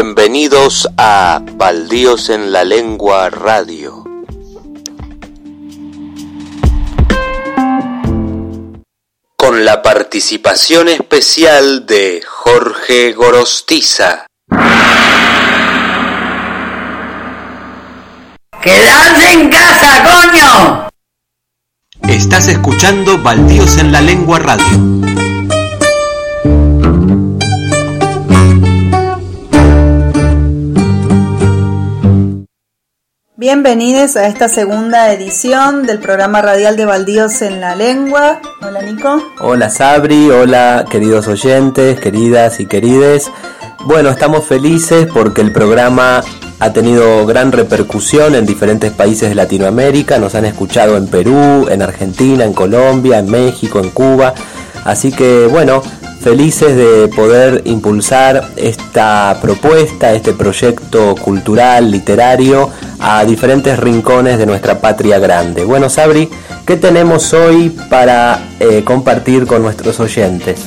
[0.00, 4.04] Bienvenidos a Baldíos en la Lengua Radio.
[9.36, 14.28] Con la participación especial de Jorge Gorostiza.
[18.62, 20.88] ¡Quedarse en casa, coño!
[22.02, 25.27] Estás escuchando Baldíos en la Lengua Radio.
[33.40, 38.40] Bienvenidos a esta segunda edición del programa radial de Baldíos en la Lengua.
[38.60, 39.22] Hola Nico.
[39.38, 43.30] Hola Sabri, hola queridos oyentes, queridas y querides.
[43.84, 46.20] Bueno, estamos felices porque el programa
[46.58, 50.18] ha tenido gran repercusión en diferentes países de Latinoamérica.
[50.18, 54.34] Nos han escuchado en Perú, en Argentina, en Colombia, en México, en Cuba.
[54.84, 55.80] Así que bueno,
[56.20, 64.80] felices de poder impulsar esta propuesta, este proyecto cultural, literario, a diferentes rincones de nuestra
[64.80, 65.64] patria grande.
[65.64, 66.28] Bueno, Sabri,
[66.66, 70.60] ¿qué tenemos hoy para eh, compartir con nuestros oyentes?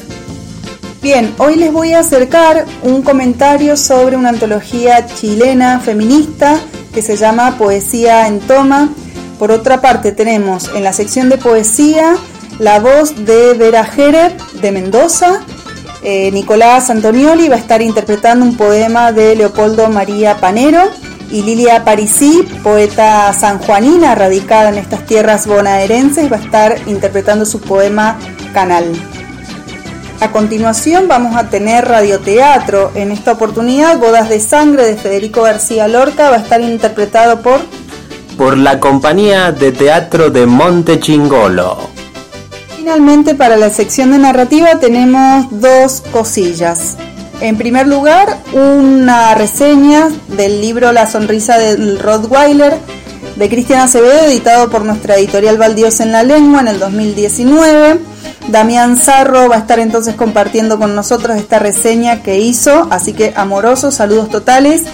[1.01, 6.59] Bien, hoy les voy a acercar un comentario sobre una antología chilena feminista
[6.93, 8.89] que se llama Poesía en Toma.
[9.39, 12.15] Por otra parte, tenemos en la sección de poesía
[12.59, 15.41] la voz de Vera Jerez de Mendoza.
[16.03, 20.89] Eh, Nicolás Antonioli va a estar interpretando un poema de Leopoldo María Panero
[21.29, 27.61] y Lilia Parisí, poeta sanjuanina radicada en estas tierras bonaerenses, va a estar interpretando su
[27.61, 28.17] poema
[28.53, 28.85] Canal.
[30.19, 32.91] A continuación vamos a tener radioteatro.
[32.93, 37.59] En esta oportunidad, Bodas de Sangre de Federico García Lorca va a estar interpretado por...
[38.37, 41.90] Por la compañía de teatro de Monte Chingolo.
[42.81, 46.97] Finalmente, para la sección de narrativa tenemos dos cosillas.
[47.39, 52.75] En primer lugar, una reseña del libro La sonrisa del Rottweiler
[53.35, 57.99] de Cristian Acevedo, editado por nuestra editorial Baldíos en la Lengua en el 2019.
[58.47, 63.31] Damián Zarro va a estar entonces compartiendo con nosotros esta reseña que hizo, así que
[63.35, 64.85] amorosos, saludos totales.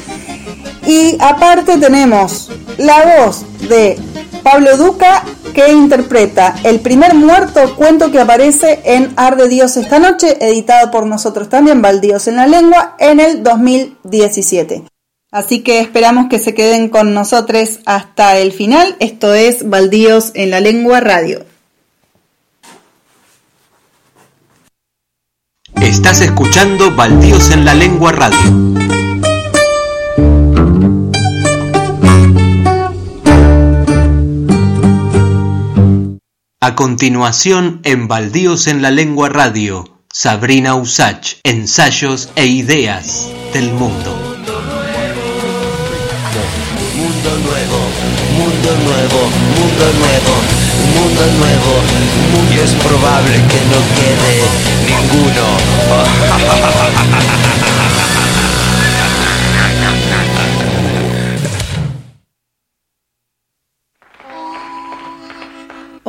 [0.85, 3.97] Y aparte tenemos la voz de
[4.43, 5.23] Pablo Duca
[5.57, 11.07] que interpreta El primer muerto, cuento que aparece en Arde Dios esta noche, editado por
[11.07, 14.83] nosotros también, Baldíos en la Lengua, en el 2017.
[15.31, 18.95] Así que esperamos que se queden con nosotros hasta el final.
[18.99, 21.43] Esto es Baldíos en la Lengua Radio.
[25.81, 28.96] Estás escuchando Baldíos en la Lengua Radio.
[36.59, 44.15] A continuación, en Baldíos en la Lengua Radio, Sabrina Usach, ensayos e ideas del mundo.
[46.95, 47.77] Mundo nuevo,
[48.39, 50.33] mundo nuevo, mundo nuevo,
[50.95, 51.73] mundo nuevo,
[52.33, 54.41] muy es probable que no quede
[54.87, 55.45] ninguno.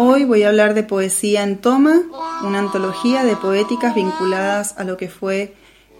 [0.00, 2.02] Hoy voy a hablar de Poesía en Toma,
[2.44, 5.54] una antología de poéticas vinculadas a lo que fue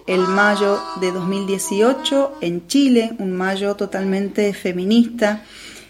[0.06, 5.42] el mayo de 2018 en Chile, un mayo totalmente feminista.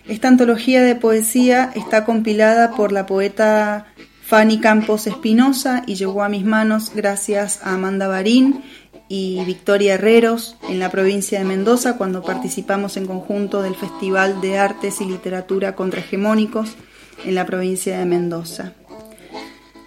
[0.06, 3.88] Esta antología de poesía está compilada por la poeta
[4.22, 8.62] Fanny Campos Espinosa y llegó a mis manos gracias a Amanda Barín
[9.10, 14.56] y Victoria Herreros en la provincia de Mendoza cuando participamos en conjunto del Festival de
[14.56, 16.74] Artes y Literatura Contrahegemónicos
[17.24, 18.72] en la provincia de Mendoza.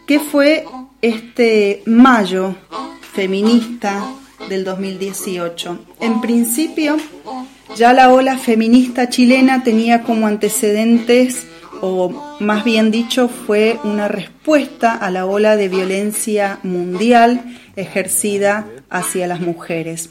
[0.07, 0.65] ¿Qué fue
[1.01, 2.55] este mayo
[3.13, 4.03] feminista
[4.49, 5.85] del 2018?
[5.99, 6.97] En principio,
[7.75, 11.47] ya la ola feminista chilena tenía como antecedentes,
[11.81, 19.27] o más bien dicho, fue una respuesta a la ola de violencia mundial ejercida hacia
[19.27, 20.09] las mujeres.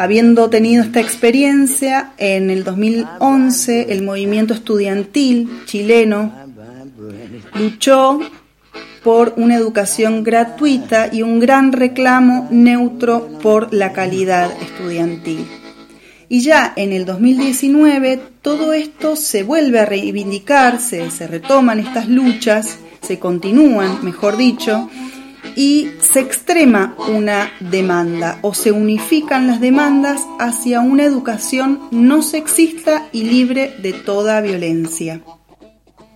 [0.00, 6.32] Habiendo tenido esta experiencia, en el 2011 el movimiento estudiantil chileno
[7.54, 8.20] luchó
[9.02, 15.44] por una educación gratuita y un gran reclamo neutro por la calidad estudiantil.
[16.28, 22.78] Y ya en el 2019 todo esto se vuelve a reivindicarse, se retoman estas luchas,
[23.00, 24.88] se continúan, mejor dicho,
[25.58, 33.08] y se extrema una demanda o se unifican las demandas hacia una educación no sexista
[33.10, 35.20] y libre de toda violencia.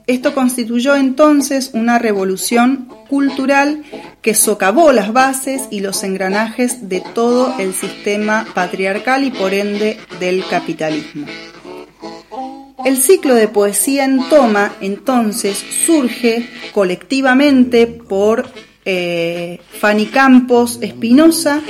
[0.07, 3.83] Esto constituyó entonces una revolución cultural
[4.21, 9.99] que socavó las bases y los engranajes de todo el sistema patriarcal y por ende
[10.21, 11.27] del capitalismo.
[12.85, 18.47] El ciclo de poesía en toma entonces surge colectivamente por
[18.85, 21.61] eh, Fanny Campos Espinosa,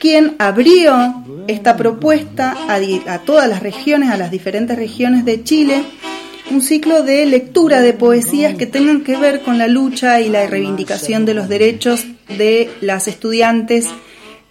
[0.00, 5.82] quien abrió esta propuesta a todas las regiones, a las diferentes regiones de Chile,
[6.50, 10.46] un ciclo de lectura de poesías que tengan que ver con la lucha y la
[10.46, 12.06] reivindicación de los derechos
[12.36, 13.86] de las estudiantes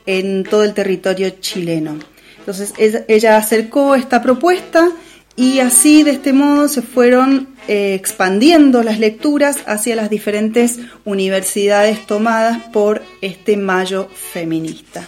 [0.06, 1.98] en todo el territorio chileno.
[2.40, 2.74] Entonces
[3.08, 4.90] ella acercó esta propuesta
[5.40, 12.08] y así, de este modo, se fueron eh, expandiendo las lecturas hacia las diferentes universidades
[12.08, 15.08] tomadas por este mayo feminista.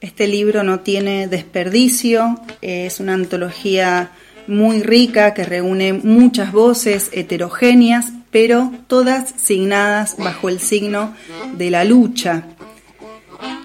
[0.00, 4.12] Este libro no tiene desperdicio, es una antología
[4.46, 11.14] muy rica que reúne muchas voces heterogéneas, pero todas signadas bajo el signo
[11.52, 12.44] de la lucha.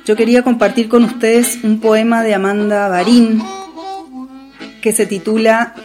[0.06, 3.42] Yo quería compartir con ustedes un poema de Amanda Barín,
[4.84, 5.76] que se titula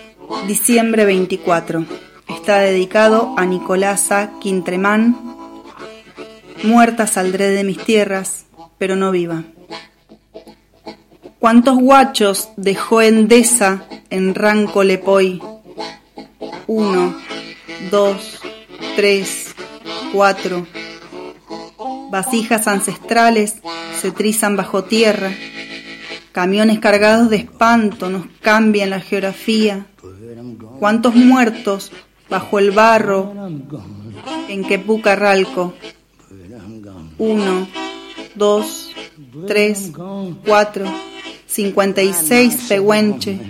[0.48, 1.86] Diciembre 24.
[2.28, 5.16] Está dedicado a Nicolasa Quintremán.
[6.64, 8.46] Muerta saldré de mis tierras,
[8.76, 9.44] pero no viva.
[11.38, 15.40] ¿Cuántos guachos dejó Endesa en Ranco Lepoy?
[16.66, 17.16] Uno,
[17.92, 18.40] dos,
[18.96, 19.54] tres,
[20.12, 20.66] cuatro.
[22.10, 23.54] Vasijas ancestrales
[24.00, 25.30] se trizan bajo tierra
[26.32, 29.86] Camiones cargados de espanto nos cambian la geografía.
[30.78, 31.90] ¿Cuántos muertos
[32.28, 33.34] bajo el barro
[34.48, 35.74] en Quepucarralco?
[37.18, 37.66] Uno,
[38.34, 38.90] dos,
[39.46, 39.90] tres,
[40.44, 40.84] cuatro,
[41.46, 43.40] cincuenta y seis pehuenche,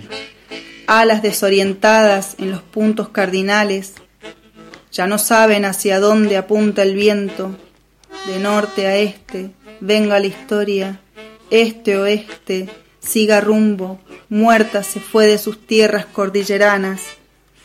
[0.87, 3.95] alas desorientadas en los puntos cardinales.
[4.91, 7.55] Ya no saben hacia dónde apunta el viento,
[8.27, 11.01] de norte a este, venga la historia
[11.51, 12.69] este-oeste,
[13.01, 17.03] siga rumbo, muerta se fue de sus tierras cordilleranas,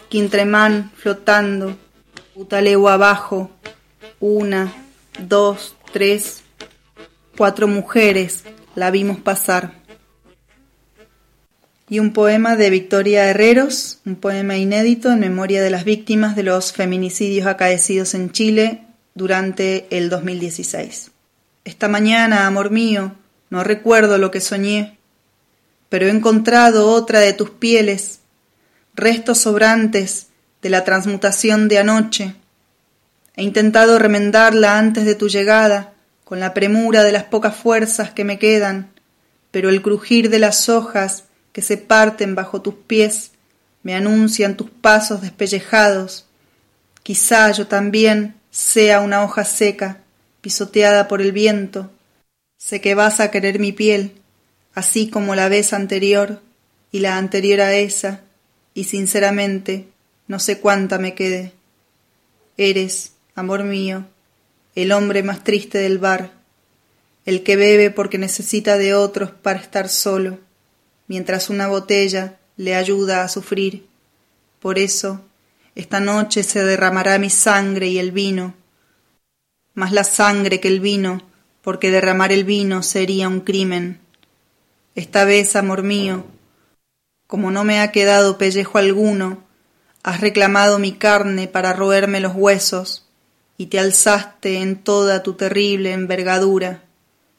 [0.10, 1.76] Quintremán flotando,
[2.36, 3.52] Utaleo abajo,
[4.20, 4.74] una,
[5.20, 6.44] dos, tres,
[7.38, 8.44] cuatro mujeres
[8.76, 9.74] la vimos pasar.
[11.90, 16.44] Y un poema de Victoria Herreros, un poema inédito en memoria de las víctimas de
[16.44, 21.12] los feminicidios acaecidos en Chile durante el 2016.
[21.66, 23.14] Esta mañana, amor mío,
[23.54, 24.98] no recuerdo lo que soñé,
[25.88, 28.22] pero he encontrado otra de tus pieles,
[28.96, 30.30] restos sobrantes
[30.64, 32.34] de la transmutación de anoche.
[33.36, 38.24] He intentado remendarla antes de tu llegada, con la premura de las pocas fuerzas que
[38.24, 38.90] me quedan,
[39.52, 43.34] pero el crujir de las hojas que se parten bajo tus pies
[43.84, 46.26] me anuncian tus pasos despellejados.
[47.04, 50.00] Quizá yo también sea una hoja seca,
[50.42, 51.92] pisoteada por el viento,
[52.64, 54.14] Sé que vas a querer mi piel,
[54.74, 56.40] así como la vez anterior
[56.94, 58.22] y la anterior a esa,
[58.74, 59.90] y sinceramente
[60.28, 61.52] no sé cuánta me quede.
[62.56, 64.06] Eres, amor mío,
[64.76, 66.32] el hombre más triste del bar,
[67.26, 70.40] el que bebe porque necesita de otros para estar solo,
[71.10, 73.88] mientras una botella le ayuda a sufrir.
[74.62, 75.20] Por eso,
[75.76, 78.56] esta noche se derramará mi sangre y el vino,
[79.74, 81.33] más la sangre que el vino
[81.64, 84.00] porque derramar el vino sería un crimen.
[84.96, 86.26] Esta vez, amor mío,
[87.26, 89.44] como no me ha quedado pellejo alguno,
[90.04, 93.08] has reclamado mi carne para roerme los huesos,
[93.58, 96.84] y te alzaste en toda tu terrible envergadura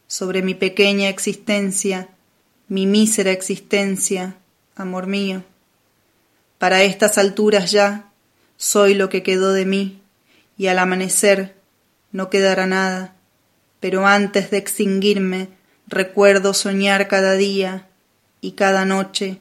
[0.07, 2.09] sobre mi pequeña existencia,
[2.67, 4.37] mi mísera existencia,
[4.75, 5.45] amor mío.
[6.59, 8.11] Para estas alturas ya
[8.57, 10.01] soy lo que quedó de mí,
[10.57, 11.57] y al amanecer
[12.11, 13.15] no quedará nada
[13.85, 15.49] pero antes de extinguirme
[15.87, 17.87] recuerdo soñar cada día
[18.41, 19.41] y cada noche.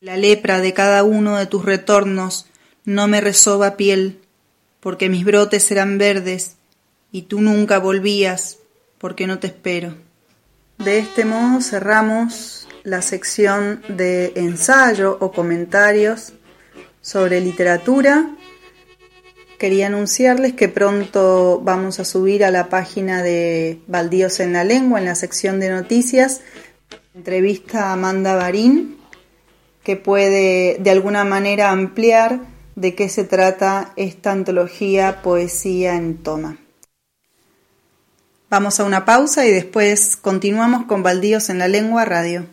[0.00, 2.44] La lepra de cada uno de tus retornos
[2.84, 4.20] no me resoba piel,
[4.80, 6.56] porque mis brotes eran verdes
[7.10, 8.58] y tú nunca volvías,
[8.98, 9.94] porque no te espero.
[10.76, 16.34] De este modo cerramos la sección de ensayo o comentarios
[17.00, 18.28] sobre literatura
[19.58, 24.98] Quería anunciarles que pronto vamos a subir a la página de Baldíos en la Lengua,
[24.98, 26.40] en la sección de noticias,
[27.14, 28.96] entrevista a Amanda Barín,
[29.84, 32.40] que puede de alguna manera ampliar
[32.74, 36.58] de qué se trata esta antología Poesía en Toma.
[38.50, 42.46] Vamos a una pausa y después continuamos con Baldíos en la Lengua Radio.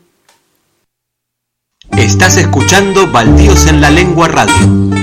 [1.98, 5.01] Estás escuchando Baldíos en la Lengua Radio.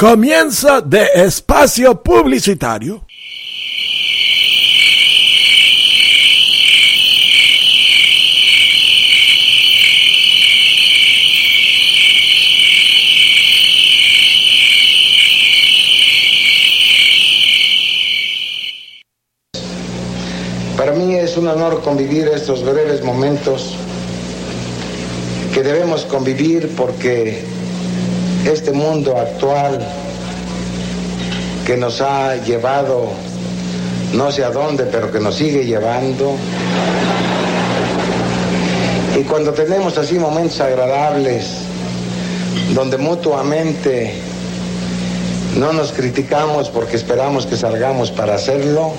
[0.00, 3.02] Comienza de espacio publicitario.
[20.78, 23.76] Para mí es un honor convivir estos breves momentos
[25.52, 27.59] que debemos convivir porque
[28.44, 29.78] este mundo actual
[31.66, 33.10] que nos ha llevado
[34.14, 36.34] no sé a dónde, pero que nos sigue llevando.
[39.18, 41.58] Y cuando tenemos así momentos agradables,
[42.74, 44.14] donde mutuamente
[45.56, 48.92] no nos criticamos porque esperamos que salgamos para hacerlo,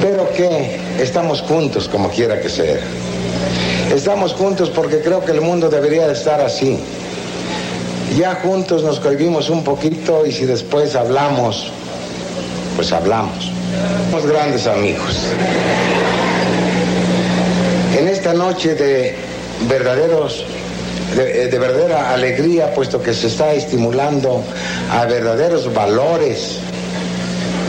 [0.00, 2.80] pero que estamos juntos como quiera que sea.
[3.92, 6.78] Estamos juntos porque creo que el mundo debería de estar así.
[8.16, 11.70] Ya juntos nos cohibimos un poquito y si después hablamos,
[12.74, 13.52] pues hablamos.
[14.10, 15.26] Somos grandes amigos.
[17.98, 19.14] En esta noche de
[19.68, 20.46] verdaderos,
[21.14, 24.42] de, de verdadera alegría, puesto que se está estimulando
[24.90, 26.60] a verdaderos valores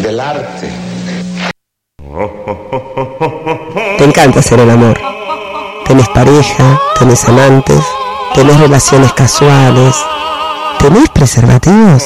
[0.02, 0.70] del arte.
[3.98, 4.98] Te encanta hacer el amor.
[5.94, 7.80] Tenés pareja, tenés amantes,
[8.34, 9.96] tenés relaciones casuales.
[10.80, 12.04] ¿Tenés preservativos?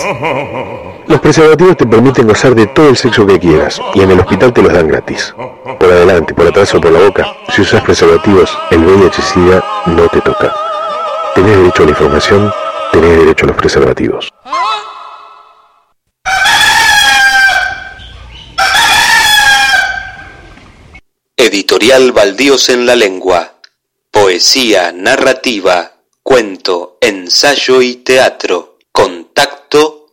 [1.08, 4.52] Los preservativos te permiten gozar de todo el sexo que quieras y en el hospital
[4.52, 5.34] te los dan gratis.
[5.80, 7.34] Por adelante, por atrás o por la boca.
[7.56, 10.54] Si usas preservativos, el VIH-Sida no te toca.
[11.34, 12.54] Tenés derecho a la información,
[12.92, 14.30] tenés derecho a los preservativos.
[21.38, 23.57] Editorial Baldíos en la Lengua.
[24.20, 25.94] Poesía, narrativa,
[26.24, 28.80] cuento, ensayo y teatro.
[28.92, 30.08] Contacto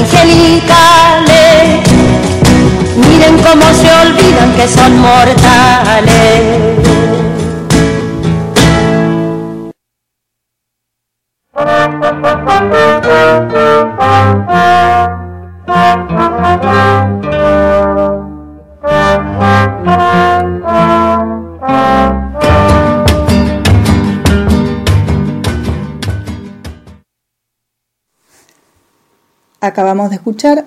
[0.00, 1.80] angelicales.
[2.96, 6.59] Miren cómo se olvidan que son mortales.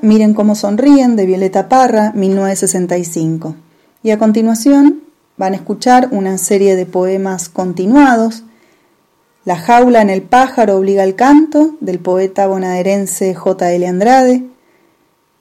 [0.01, 3.55] Miren cómo sonríen de Violeta Parra, 1965.
[4.03, 5.03] Y a continuación
[5.37, 8.43] van a escuchar una serie de poemas continuados.
[9.45, 13.87] La jaula en el pájaro obliga al canto, del poeta bonaerense J.L.
[13.87, 14.43] Andrade.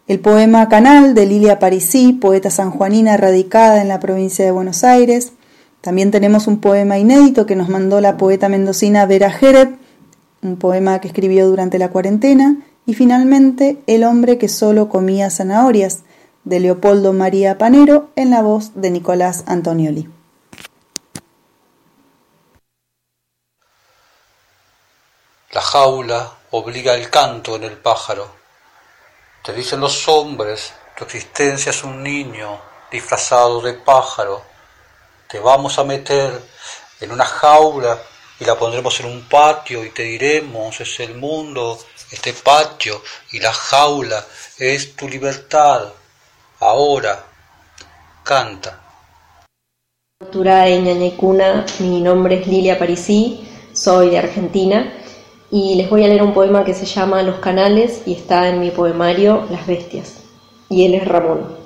[0.06, 5.32] El poema Canal de Lilia Parisí, poeta sanjuanina radicada en la provincia de Buenos Aires.
[5.80, 9.74] También tenemos un poema inédito que nos mandó la poeta mendocina Vera Jereb,
[10.42, 16.00] un poema que escribió durante la cuarentena y finalmente El hombre que solo comía zanahorias,
[16.44, 20.08] de Leopoldo María Panero, en la voz de Nicolás Antonioli.
[25.52, 28.28] La jaula obliga el canto en el pájaro.
[29.44, 32.58] Te dicen los hombres, tu existencia es un niño
[32.90, 34.42] disfrazado de pájaro.
[35.28, 36.42] Te vamos a meter
[37.00, 37.98] en una jaula
[38.40, 41.78] y la pondremos en un patio y te diremos, es el mundo,
[42.12, 43.00] este patio
[43.32, 44.24] y la jaula
[44.58, 45.88] es tu libertad.
[46.60, 47.24] Ahora,
[48.22, 48.78] canta.
[51.80, 54.92] mi nombre es Lilia Parisí, soy de Argentina
[55.50, 58.60] y les voy a leer un poema que se llama Los Canales y está en
[58.60, 60.22] mi poemario Las Bestias.
[60.68, 61.56] Y él es Ramón.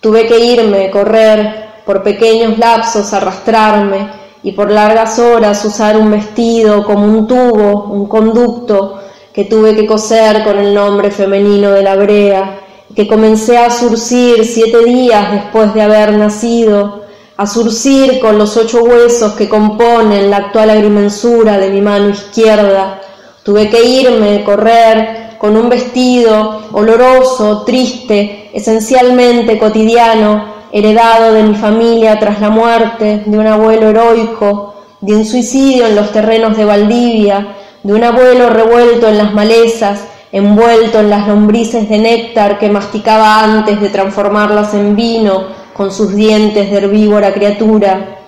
[0.00, 6.84] Tuve que irme, correr, por pequeños lapsos arrastrarme, y por largas horas usar un vestido
[6.84, 9.00] como un tubo, un conducto
[9.32, 12.60] que tuve que coser con el nombre femenino de la brea,
[12.94, 17.02] que comencé a surcir siete días después de haber nacido,
[17.36, 23.00] a surcir con los ocho huesos que componen la actual agrimensura de mi mano izquierda.
[23.44, 32.18] Tuve que irme, correr, con un vestido oloroso, triste, esencialmente cotidiano, heredado de mi familia
[32.18, 37.54] tras la muerte de un abuelo heroico, de un suicidio en los terrenos de Valdivia,
[37.82, 40.00] de un abuelo revuelto en las malezas,
[40.32, 46.14] envuelto en las lombrices de néctar que masticaba antes de transformarlas en vino con sus
[46.14, 48.18] dientes de herbívora criatura.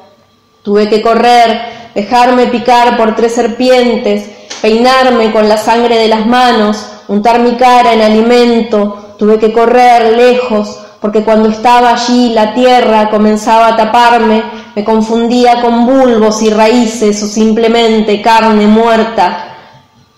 [0.63, 1.61] Tuve que correr,
[1.95, 4.31] dejarme picar por tres serpientes,
[4.63, 10.17] peinarme con la sangre de las manos, untar mi cara en alimento, tuve que correr
[10.17, 14.43] lejos, porque cuando estaba allí la tierra comenzaba a taparme,
[14.75, 19.47] me confundía con bulbos y raíces o simplemente carne muerta.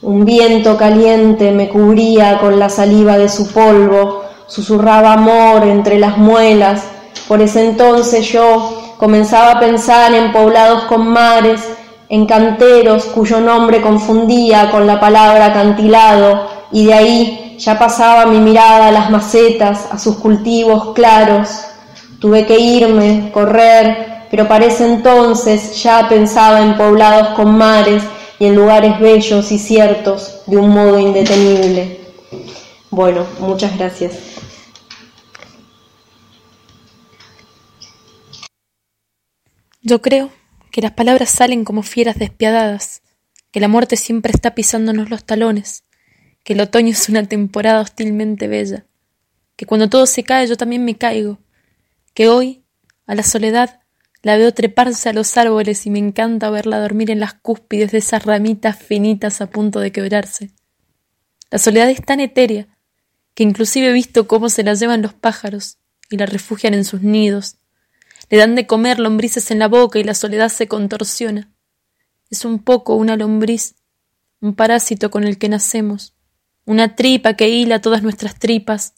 [0.02, 6.18] Un viento caliente me cubría con la saliva de su polvo, susurraba amor entre las
[6.18, 6.82] muelas.
[7.28, 11.60] Por ese entonces yo comenzaba a pensar en poblados con mares,
[12.08, 18.38] en canteros cuyo nombre confundía con la palabra acantilado, y de ahí ya pasaba mi
[18.38, 21.48] mirada a las macetas, a sus cultivos claros.
[22.18, 28.02] Tuve que irme, correr, pero para ese entonces ya pensaba en poblados con mares
[28.38, 32.00] y en lugares bellos y ciertos de un modo indetenible.
[32.90, 34.12] Bueno, muchas gracias.
[39.80, 40.30] Yo creo
[40.70, 43.02] que las palabras salen como fieras despiadadas,
[43.50, 45.84] que la muerte siempre está pisándonos los talones,
[46.42, 48.86] que el otoño es una temporada hostilmente bella,
[49.56, 51.38] que cuando todo se cae yo también me caigo,
[52.14, 52.64] que hoy,
[53.06, 53.80] a la soledad,
[54.22, 57.98] la veo treparse a los árboles y me encanta verla dormir en las cúspides de
[57.98, 60.52] esas ramitas finitas a punto de quebrarse.
[61.50, 62.68] La soledad es tan etérea
[63.34, 65.78] que inclusive he visto cómo se la llevan los pájaros
[66.08, 67.56] y la refugian en sus nidos.
[68.30, 71.50] Le dan de comer lombrices en la boca y la soledad se contorsiona.
[72.30, 73.74] Es un poco una lombriz,
[74.40, 76.14] un parásito con el que nacemos,
[76.64, 78.94] una tripa que hila todas nuestras tripas,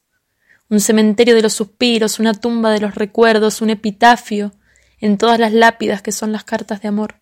[0.68, 4.53] un cementerio de los suspiros, una tumba de los recuerdos, un epitafio
[4.98, 7.20] en todas las lápidas que son las cartas de amor.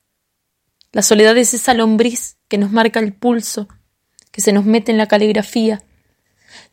[0.92, 3.68] La soledad es esa lombriz que nos marca el pulso,
[4.30, 5.82] que se nos mete en la caligrafía.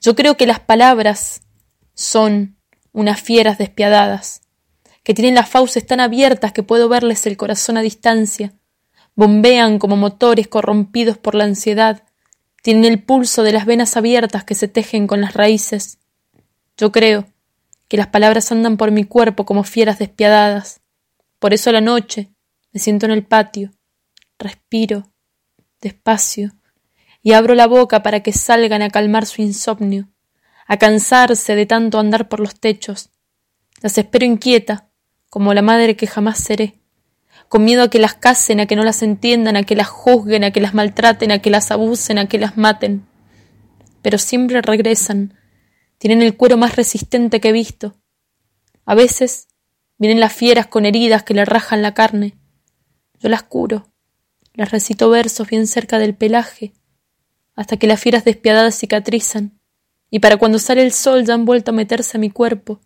[0.02, 1.42] Yo creo que las palabras
[1.94, 2.58] son
[2.92, 4.42] unas fieras despiadadas,
[5.04, 8.54] que tienen las fauces tan abiertas que puedo verles el corazón a distancia,
[9.16, 12.04] bombean como motores corrompidos por la ansiedad,
[12.62, 16.00] tienen el pulso de las venas abiertas que se tejen con las raíces.
[16.78, 17.26] Yo creo
[17.88, 20.82] que las palabras andan por mi cuerpo como fieras despiadadas.
[21.40, 22.30] Por eso la noche
[22.72, 23.72] me siento en el patio,
[24.38, 25.12] respiro,
[25.82, 26.52] despacio,
[27.22, 30.10] y abro la boca para que salgan a calmar su insomnio,
[30.68, 33.10] a cansarse de tanto andar por los techos.
[33.82, 34.90] Las espero inquieta,
[35.30, 36.80] como la madre que jamás seré
[37.50, 40.44] con miedo a que las casen, a que no las entiendan, a que las juzguen,
[40.44, 43.06] a que las maltraten, a que las abusen, a que las maten.
[44.02, 45.34] Pero siempre regresan.
[45.98, 47.96] Tienen el cuero más resistente que he visto.
[48.86, 49.48] A veces
[49.98, 52.38] vienen las fieras con heridas que le rajan la carne.
[53.20, 53.92] Yo las curo,
[54.54, 56.74] las recito versos bien cerca del pelaje.
[57.56, 59.60] hasta que las fieras despiadadas cicatrizan,
[60.10, 62.80] y para cuando sale el sol ya han vuelto a meterse a mi cuerpo,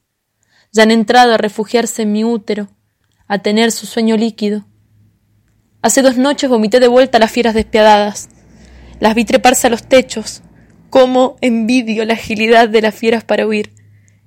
[0.71, 2.69] ya han entrado a refugiarse en mi útero,
[3.27, 4.65] a tener su sueño líquido.
[5.81, 8.29] Hace dos noches vomité de vuelta a las fieras despiadadas,
[8.99, 10.41] las vi treparse a los techos,
[10.89, 13.73] cómo envidio la agilidad de las fieras para huir,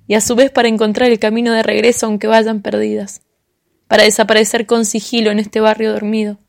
[0.07, 3.21] y a su vez para encontrar el camino de regreso aunque vayan perdidas,
[3.87, 6.39] para desaparecer con sigilo en este barrio dormido.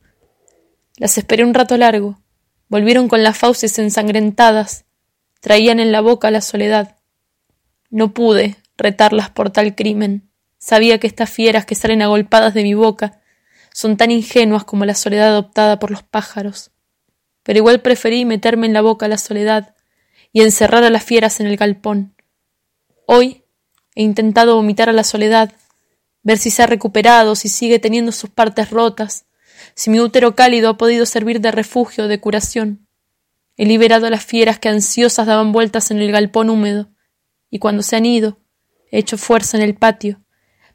[0.96, 2.20] Las esperé un rato largo,
[2.68, 4.84] volvieron con las fauces ensangrentadas,
[5.40, 6.96] traían en la boca la soledad.
[7.90, 10.27] No pude retarlas por tal crimen.
[10.58, 13.20] Sabía que estas fieras que salen agolpadas de mi boca
[13.72, 16.72] son tan ingenuas como la soledad adoptada por los pájaros.
[17.44, 19.74] Pero igual preferí meterme en la boca la soledad
[20.32, 22.14] y encerrar a las fieras en el galpón.
[23.06, 23.44] Hoy
[23.94, 25.52] he intentado vomitar a la soledad,
[26.22, 29.26] ver si se ha recuperado, si sigue teniendo sus partes rotas,
[29.74, 32.86] si mi útero cálido ha podido servir de refugio de curación.
[33.56, 36.90] He liberado a las fieras que ansiosas daban vueltas en el galpón húmedo,
[37.50, 38.38] y cuando se han ido,
[38.90, 40.20] he hecho fuerza en el patio.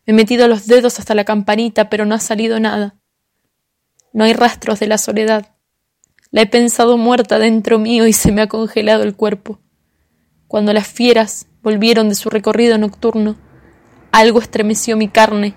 [0.05, 2.95] He metido los dedos hasta la campanita, pero no ha salido nada.
[4.11, 5.55] No hay rastros de la soledad.
[6.31, 9.59] La he pensado muerta dentro mío y se me ha congelado el cuerpo.
[10.47, 13.37] Cuando las fieras volvieron de su recorrido nocturno,
[14.11, 15.55] algo estremeció mi carne.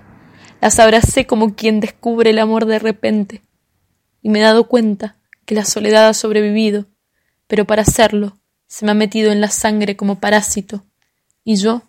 [0.61, 3.43] Las abracé como quien descubre el amor de repente.
[4.21, 6.87] Y me he dado cuenta que la soledad ha sobrevivido
[7.47, 10.85] pero para hacerlo se me ha metido en la sangre como parásito,
[11.45, 11.83] y yo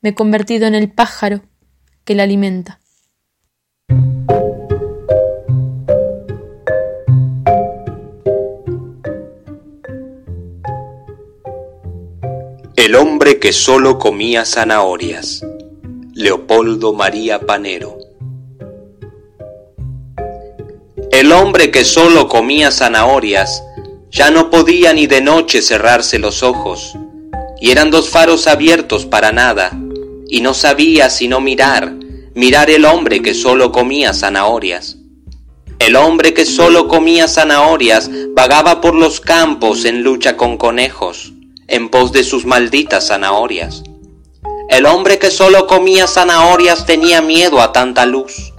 [0.00, 1.42] me he convertido en el pájaro
[2.04, 2.80] que la alimenta.
[12.76, 15.46] El hombre que solo comía zanahorias.
[16.14, 17.96] Leopoldo María Panero.
[21.10, 23.62] El hombre que solo comía zanahorias
[24.10, 26.96] ya no podía ni de noche cerrarse los ojos,
[27.60, 29.70] y eran dos faros abiertos para nada,
[30.32, 31.92] y no sabía sino mirar,
[32.34, 34.96] mirar el hombre que solo comía zanahorias.
[35.78, 41.34] El hombre que solo comía zanahorias vagaba por los campos en lucha con conejos,
[41.68, 43.82] en pos de sus malditas zanahorias.
[44.70, 48.54] El hombre que solo comía zanahorias tenía miedo a tanta luz,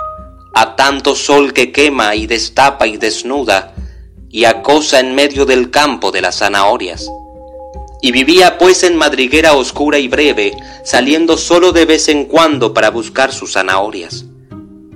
[0.54, 3.74] a tanto sol que quema y destapa y desnuda,
[4.30, 7.10] y acosa en medio del campo de las zanahorias.
[8.04, 10.52] Y vivía pues en madriguera oscura y breve,
[10.84, 14.26] saliendo solo de vez en cuando para buscar sus zanahorias.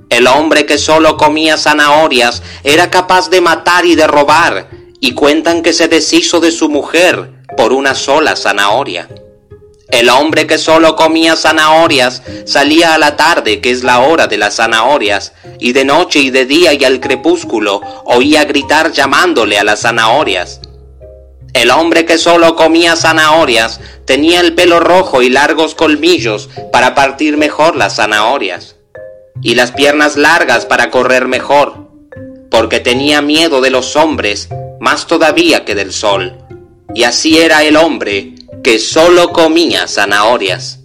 [0.10, 5.62] El hombre que solo comía zanahorias era capaz de matar y de robar, y cuentan
[5.63, 9.08] que se deshizo de su mujer por una sola zanahoria.
[9.89, 14.38] El hombre que solo comía zanahorias salía a la tarde, que es la hora de
[14.38, 19.63] las zanahorias, y de noche y de día y al crepúsculo oía gritar llamándole a
[19.63, 20.60] las zanahorias.
[21.54, 27.38] El hombre que solo comía zanahorias tenía el pelo rojo y largos colmillos para partir
[27.38, 28.76] mejor las zanahorias,
[29.42, 31.90] y las piernas largas para correr mejor,
[32.50, 36.38] porque tenía miedo de los hombres más todavía que del sol.
[36.94, 38.34] Y así era el hombre
[38.64, 40.80] que solo comía zanahorias.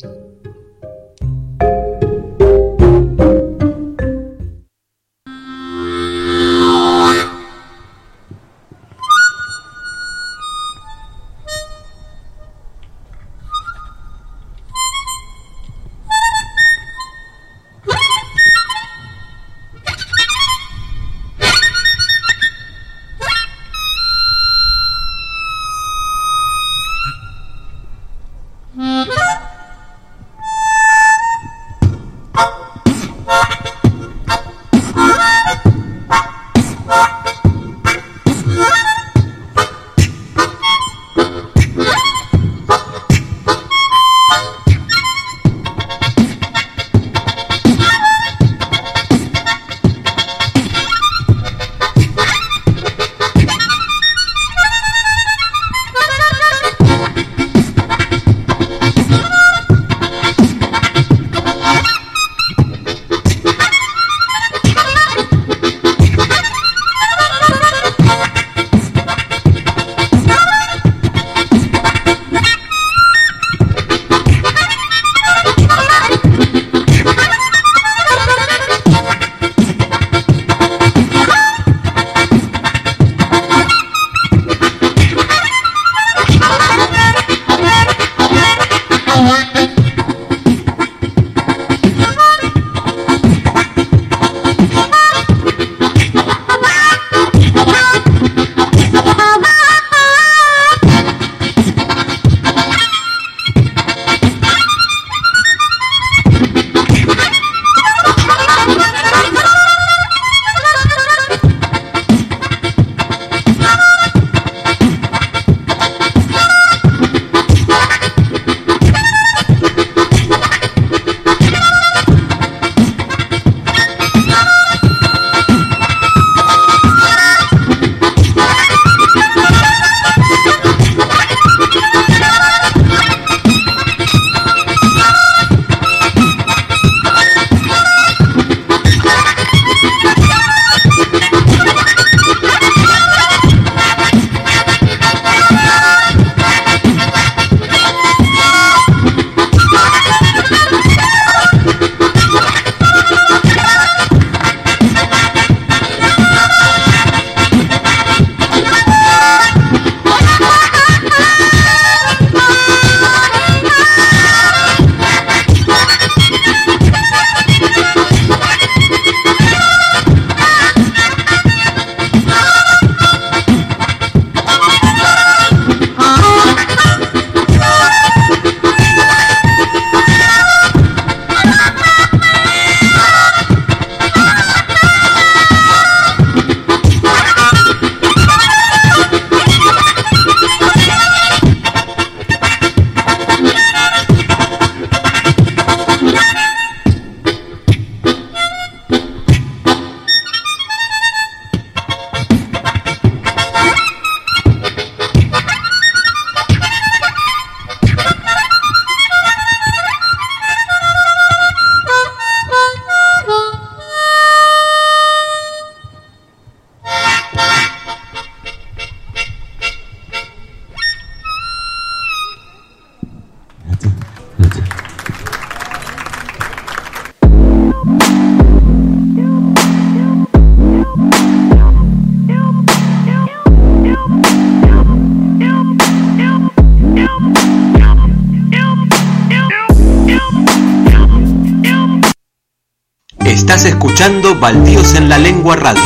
[244.41, 245.81] Baldíos en la Lengua Radio.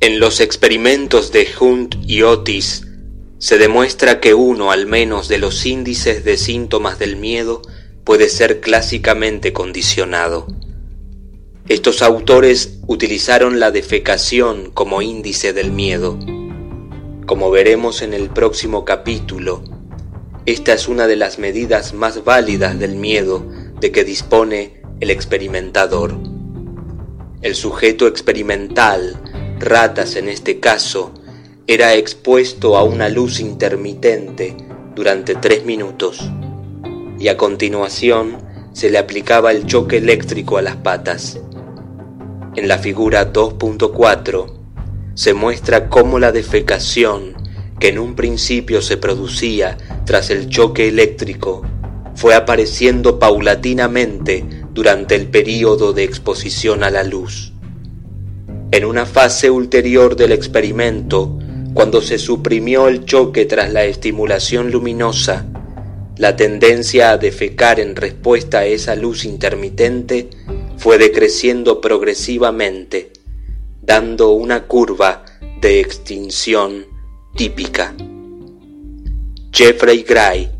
[0.00, 2.86] En los experimentos de Hunt y Otis
[3.38, 7.62] se demuestra que uno al menos de los índices de síntomas del miedo
[8.04, 10.46] puede ser clásicamente condicionado.
[11.68, 16.18] Estos autores utilizaron la defecación como índice del miedo.
[17.54, 19.62] Veremos en el próximo capítulo,
[20.44, 23.46] esta es una de las medidas más válidas del miedo
[23.78, 26.18] de que dispone el experimentador.
[27.42, 29.20] El sujeto experimental,
[29.60, 31.14] ratas en este caso,
[31.68, 34.56] era expuesto a una luz intermitente
[34.96, 36.28] durante tres minutos
[37.20, 38.38] y a continuación
[38.72, 41.38] se le aplicaba el choque eléctrico a las patas.
[42.56, 44.54] En la figura 2.4
[45.14, 47.43] se muestra cómo la defecación,
[47.84, 51.60] que en un principio se producía tras el choque eléctrico,
[52.14, 54.42] fue apareciendo paulatinamente
[54.72, 57.52] durante el período de exposición a la luz.
[58.70, 61.38] En una fase ulterior del experimento,
[61.74, 65.44] cuando se suprimió el choque tras la estimulación luminosa,
[66.16, 70.30] la tendencia a defecar en respuesta a esa luz intermitente
[70.78, 73.12] fue decreciendo progresivamente
[73.82, 75.26] dando una curva
[75.60, 76.93] de extinción
[77.34, 77.94] típica.
[79.52, 80.50] Jeffrey Gray,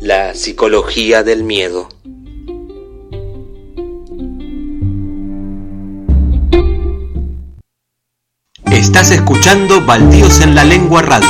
[0.00, 1.88] La psicología del miedo.
[8.70, 11.28] Estás escuchando Baldíos en la Lengua Radio.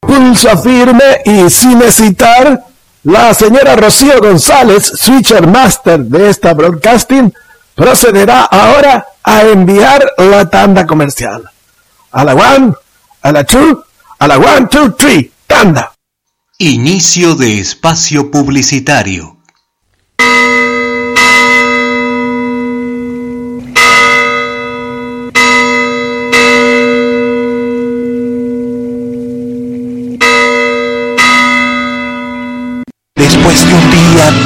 [0.00, 2.69] Pulsa firme y sin hesitar
[3.02, 7.32] la señora Rocío González, switcher master de esta broadcasting,
[7.74, 11.44] procederá ahora a enviar la tanda comercial.
[12.12, 12.72] A la one,
[13.22, 13.84] a la two,
[14.18, 15.92] a la one, two, three, tanda.
[16.58, 19.38] Inicio de espacio publicitario.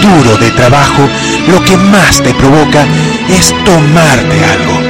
[0.01, 1.09] Duro de trabajo,
[1.49, 2.87] lo que más te provoca
[3.29, 4.81] es tomarte algo.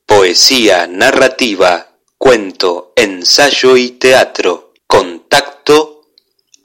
[0.06, 4.72] Poesía, narrativa, cuento, ensayo y teatro.
[4.86, 5.97] Contacto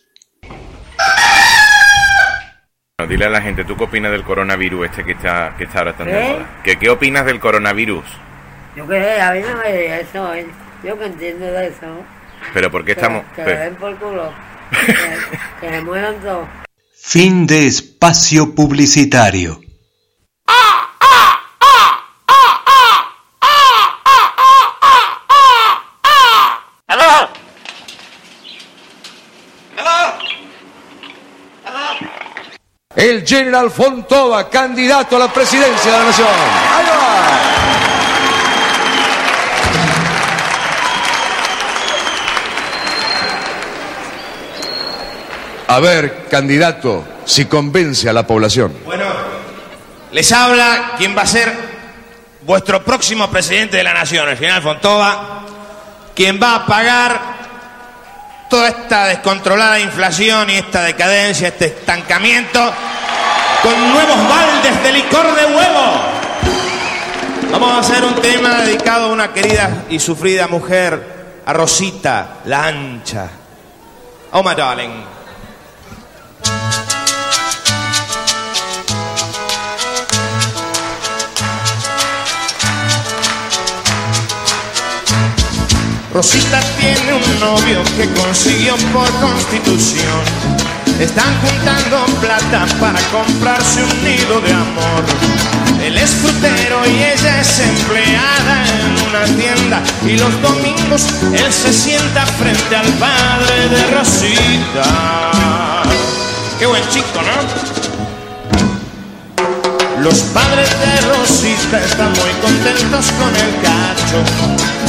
[2.98, 5.78] Bueno, dile a la gente, ¿tú qué opinas del coronavirus este que está, que está
[5.80, 6.32] ahora tan de ¿Eh?
[6.32, 6.60] moda?
[6.64, 8.04] ¿Qué, ¿Qué opinas del coronavirus?
[8.76, 10.46] Yo qué sé, a mí no me diga eso, ¿eh?
[10.84, 11.86] yo que entiendo de eso.
[12.54, 13.24] Pero ¿por qué Que- estamos...?
[13.34, 14.32] Que, pero- den por culo.
[14.86, 14.94] que,
[15.60, 16.48] que se mueran todos.
[16.96, 19.60] Fin de espacio publicitario.
[32.98, 36.26] El General Fontova, candidato a la presidencia de la nación.
[36.26, 37.28] Ahí va.
[45.68, 48.76] A ver, candidato, si convence a la población.
[48.84, 49.04] Bueno,
[50.10, 51.54] les habla quien va a ser
[52.42, 55.44] vuestro próximo presidente de la nación, el general Fontova,
[56.16, 57.37] quien va a pagar
[58.48, 62.72] toda esta descontrolada inflación y esta decadencia, este estancamiento,
[63.62, 66.18] con nuevos baldes de licor de huevo.
[67.50, 72.66] Vamos a hacer un tema dedicado a una querida y sufrida mujer, a Rosita, la
[72.66, 73.28] ancha.
[74.32, 75.17] Oh, my darling.
[86.12, 90.22] Rosita tiene un novio que consiguió por constitución.
[90.98, 95.04] Están juntando plata para comprarse un nido de amor.
[95.84, 99.82] Él es frutero y ella es empleada en una tienda.
[100.06, 105.77] Y los domingos él se sienta frente al padre de Rosita.
[110.08, 114.24] Los padres de Rosita están muy contentos con el cacho.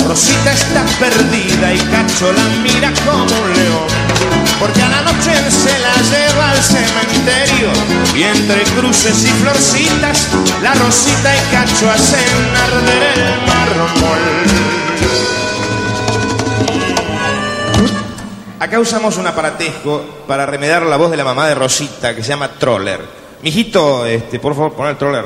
[0.07, 3.87] Rosita está perdida y Cacho la mira como un león.
[4.61, 7.69] Porque a la noche se la lleva al cementerio
[8.15, 10.29] y entre cruces y florcitas
[10.63, 14.19] la Rosita y Cacho hacen arder el mármol.
[18.61, 22.29] Acá usamos un aparatesco para remediar la voz de la mamá de Rosita que se
[22.29, 23.18] llama Troller.
[23.41, 25.25] Mijito, este, por favor, pon el troller.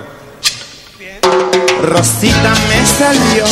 [1.81, 3.43] Rosita me salió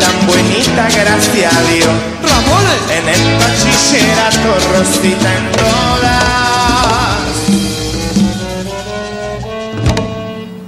[0.00, 1.88] tan bonita, gracias a Dios.
[2.22, 2.80] Ramones.
[2.90, 6.28] En el bachillerato, Rosita en todas.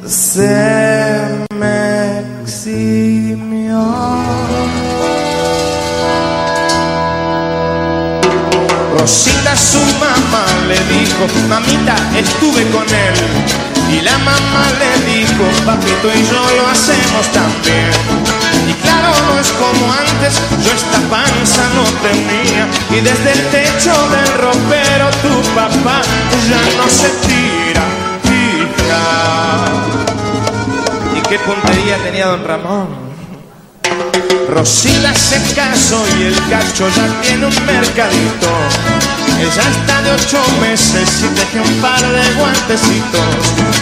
[0.07, 3.81] Se me eximió.
[8.99, 10.20] Rosita su mamá
[11.49, 13.15] mamita, estuve con él.
[13.91, 17.91] Y la mamá le dijo, papito y yo lo hacemos también.
[18.69, 22.69] Y claro, no es como antes, yo esta panza no tenía.
[22.91, 26.03] Y desde el techo del ropero tu papá
[26.49, 27.85] ya no se tira,
[28.25, 29.03] hija.
[31.17, 33.11] ¿Y qué puntería tenía don Ramón?
[34.49, 39.00] Rosita se casó y el cacho ya tiene un mercadito.
[39.41, 43.21] Ella está de ocho meses y teje un par de guantecitos.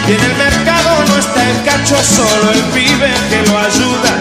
[0.07, 4.11] Y en el mercado no está el cacho, solo el pibe que lo ayuda.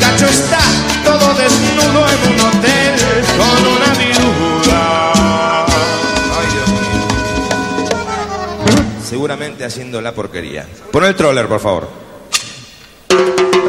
[0.00, 0.58] Cacho está
[1.04, 2.94] todo desnudo en un hotel
[3.36, 5.64] con una viuda.
[5.66, 7.06] Ay, Dios mío.
[9.06, 10.66] Seguramente haciendo la porquería.
[10.90, 12.06] Pon el troller, por favor.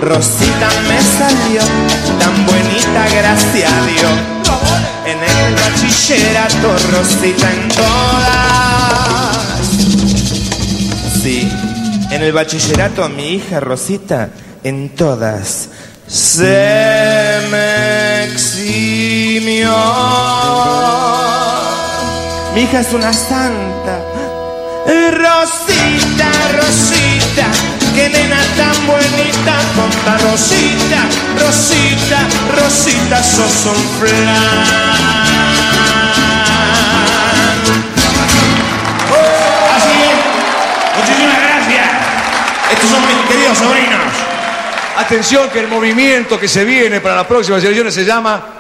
[0.02, 1.62] Rosita me salió
[2.20, 4.12] tan bonita, gracias a Dios.
[5.06, 9.38] En el bachillerato, Rosita en todas.
[11.22, 11.50] Sí,
[12.12, 14.30] en el bachillerato mi hija Rosita
[14.64, 15.70] en todas.
[16.08, 19.76] Se me eximió.
[22.54, 24.04] Mi hija es una santa.
[24.86, 26.97] Rosita, Rosita,
[28.08, 31.02] qué nena tan bonita, tonta Rosita,
[31.40, 32.20] Rosita,
[32.56, 35.28] Rosita, sos un flan.
[39.76, 41.90] Así es, muchísimas gracias.
[42.72, 44.14] Estos son mis queridos sobrinos.
[44.98, 48.54] Atención que el movimiento que se viene para las próximas elecciones se llama...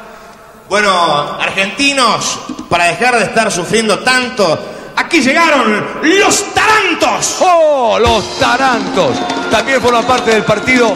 [0.69, 2.39] Bueno, argentinos,
[2.69, 7.37] para dejar de estar sufriendo tanto, aquí llegaron los tarantos.
[7.39, 9.17] ¡Oh, los tarantos!
[9.49, 10.93] También forman parte del partido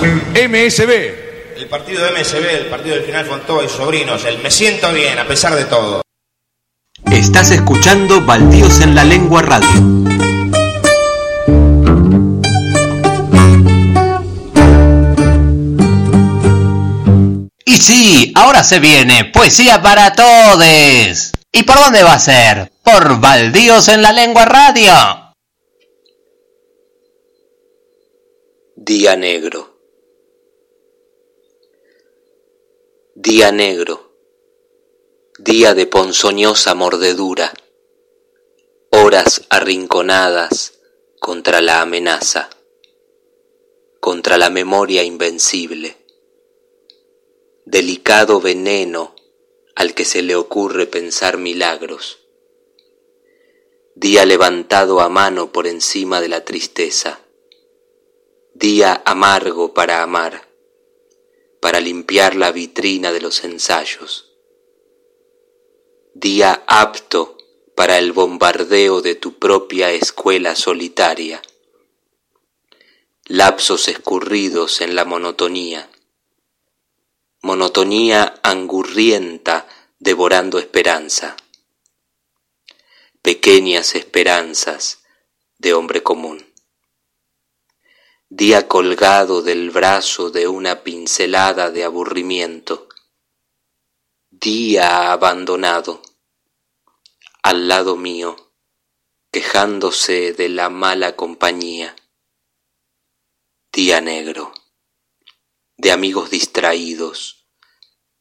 [0.00, 1.26] MSB.
[1.56, 5.26] El partido MSB, el partido del General Fontova y sobrinos, el me siento bien a
[5.26, 6.02] pesar de todo.
[7.10, 9.68] Estás escuchando Baldíos en la Lengua Radio.
[17.64, 21.32] Y sí, ahora se viene poesía para todos.
[21.50, 22.72] ¿Y por dónde va a ser?
[22.82, 24.92] Por Baldíos en la Lengua Radio.
[28.76, 29.78] Día negro.
[33.14, 34.12] Día negro.
[35.38, 37.52] Día de ponzoñosa mordedura.
[38.90, 40.74] Horas arrinconadas
[41.18, 42.50] contra la amenaza.
[44.00, 45.96] Contra la memoria invencible.
[47.64, 49.17] Delicado veneno
[49.78, 52.18] al que se le ocurre pensar milagros.
[53.94, 57.20] Día levantado a mano por encima de la tristeza.
[58.54, 60.48] Día amargo para amar,
[61.60, 64.32] para limpiar la vitrina de los ensayos.
[66.12, 67.38] Día apto
[67.76, 71.40] para el bombardeo de tu propia escuela solitaria.
[73.26, 75.88] Lapsos escurridos en la monotonía
[77.40, 79.68] monotonía angurrienta
[80.00, 81.36] devorando esperanza,
[83.22, 85.04] pequeñas esperanzas
[85.58, 86.44] de hombre común.
[88.28, 92.88] día colgado del brazo de una pincelada de aburrimiento,
[94.30, 96.02] día abandonado,
[97.42, 98.36] al lado mío,
[99.30, 101.94] quejándose de la mala compañía,
[103.72, 104.52] día negro,
[105.78, 107.48] de amigos distraídos,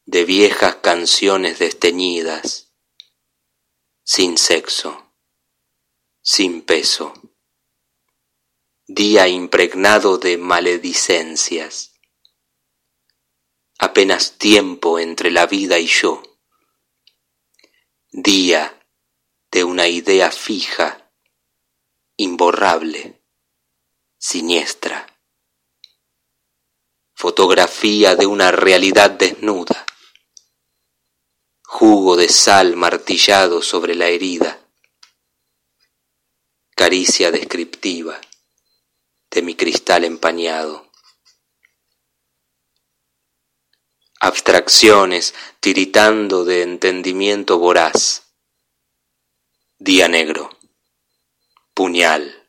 [0.06, 2.72] de viejas canciones desteñidas,
[4.04, 5.14] sin sexo,
[6.22, 7.14] sin peso
[8.90, 12.00] día impregnado de maledicencias.
[13.78, 16.24] Apenas tiempo entre la vida y yo.
[18.10, 18.88] Día
[19.52, 21.12] de una idea fija,
[22.16, 23.22] imborrable,
[24.18, 25.17] siniestra.
[27.20, 29.88] Fotografía de una realidad desnuda.
[31.64, 34.60] Jugo de sal martillado sobre la herida.
[36.76, 38.22] Caricia descriptiva
[39.32, 40.92] de mi cristal empañado.
[44.20, 48.32] Abstracciones tiritando de entendimiento voraz.
[49.80, 50.52] Día negro.
[51.74, 52.48] Puñal.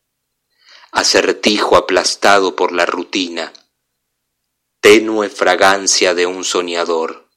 [0.93, 3.55] Acertijo aplastado por la rutina.
[4.81, 7.31] Tenue fragancia de un soñador.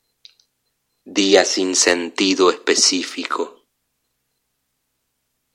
[1.03, 3.67] Día sin sentido específico.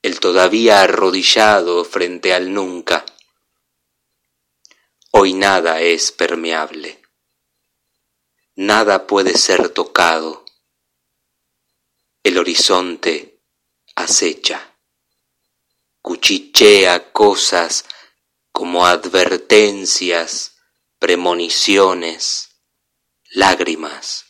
[0.02, 3.04] El todavía arrodillado frente al nunca
[5.18, 7.00] Hoy nada es permeable,
[8.54, 10.44] nada puede ser tocado,
[12.22, 13.40] el horizonte
[13.94, 14.76] acecha,
[16.02, 17.86] cuchichea cosas
[18.52, 20.55] como advertencias,
[20.98, 22.56] premoniciones,
[23.30, 24.24] lágrimas.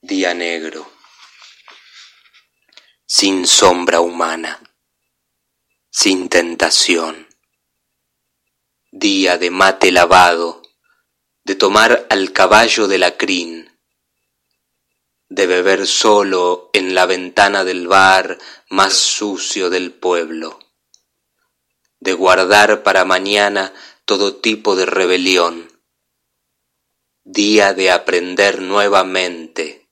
[0.00, 0.90] Día negro,
[3.06, 4.60] sin sombra humana,
[5.88, 7.28] sin tentación.
[8.90, 10.62] Día de mate lavado,
[11.44, 13.78] de tomar al caballo de la crin,
[15.28, 18.36] de beber solo en la ventana del bar
[18.68, 20.58] más sucio del pueblo,
[22.00, 23.72] de guardar para mañana
[24.12, 25.72] todo tipo de rebelión,
[27.24, 29.88] día de aprender nuevamente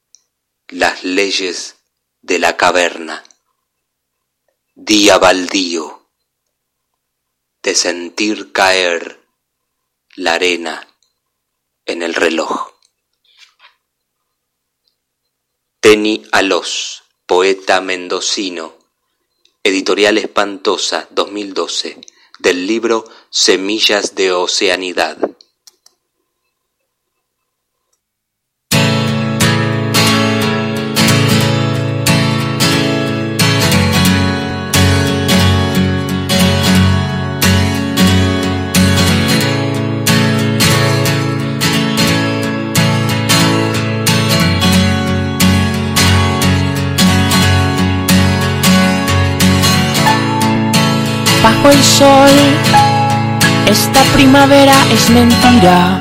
[0.68, 1.76] las leyes
[2.20, 3.24] de la caverna,
[4.74, 6.06] día baldío
[7.62, 9.26] de sentir caer
[10.16, 10.86] la arena
[11.86, 12.74] en el reloj.
[15.80, 18.76] Teni Alós, poeta mendocino,
[19.62, 22.02] editorial Espantosa 2012,
[22.42, 25.16] del libro Semillas de Oceanidad.
[53.70, 56.00] Esta primavera es mentira.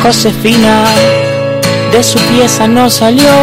[0.00, 0.84] Josefina
[1.90, 3.34] de su pieza no salió.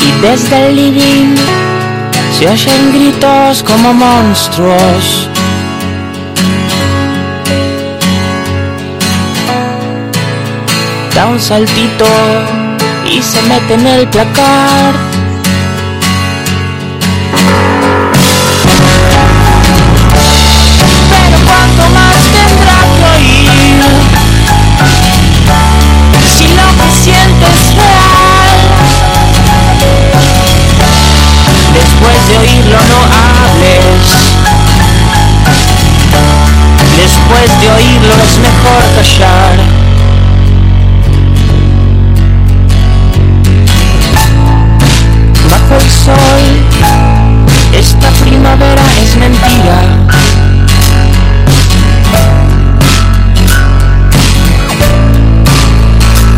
[0.00, 1.36] Y desde el living
[2.38, 5.27] se oyen gritos como monstruos.
[11.18, 12.06] Da un saltito
[13.04, 14.92] y se mete en el placar.
[21.10, 23.82] Pero cuánto más tendrá que oír
[26.36, 28.58] si lo que sientes es real.
[31.74, 34.06] Después de oírlo no hables.
[36.96, 39.77] Después de oírlo es mejor callar.
[45.76, 46.44] El sol.
[47.72, 49.80] Esta primavera es mentira.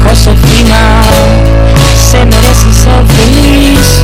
[0.05, 1.03] Josefina
[2.11, 4.00] se merece ser feliz.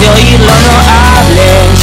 [0.00, 1.80] De oírlo no hables.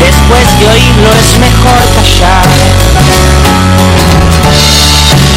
[0.00, 2.48] Después de oírlo es mejor callar.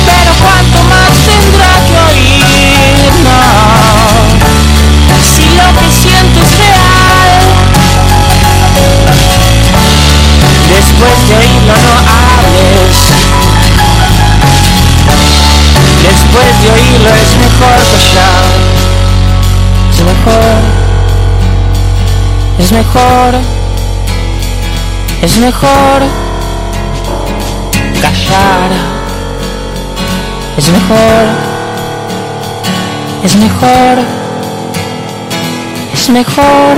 [0.05, 3.41] Pero cuánto más tendrá que oír, no.
[5.21, 7.43] Si lo que siento es real.
[10.69, 12.97] Después de oírlo no hables.
[16.01, 18.52] Después de oírlo es mejor callar.
[20.05, 20.61] Mejor.
[22.59, 23.35] Es mejor.
[25.21, 26.01] Es mejor
[28.01, 28.69] callar.
[30.57, 31.25] Es mejor.
[33.23, 33.97] Es mejor.
[35.93, 36.77] Es mejor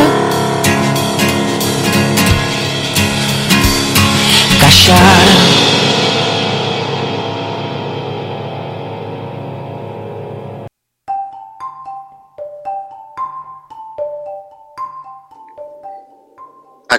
[4.59, 5.54] callar.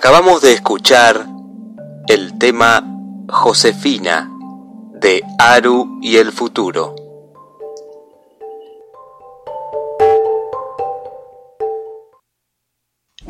[0.06, 1.26] Acabamos de escuchar
[2.06, 2.80] el tema
[3.28, 4.30] Josefina
[5.00, 6.94] de Aru y el futuro.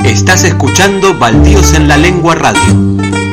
[0.05, 3.26] Estás escuchando Baldíos en la Lengua Radio.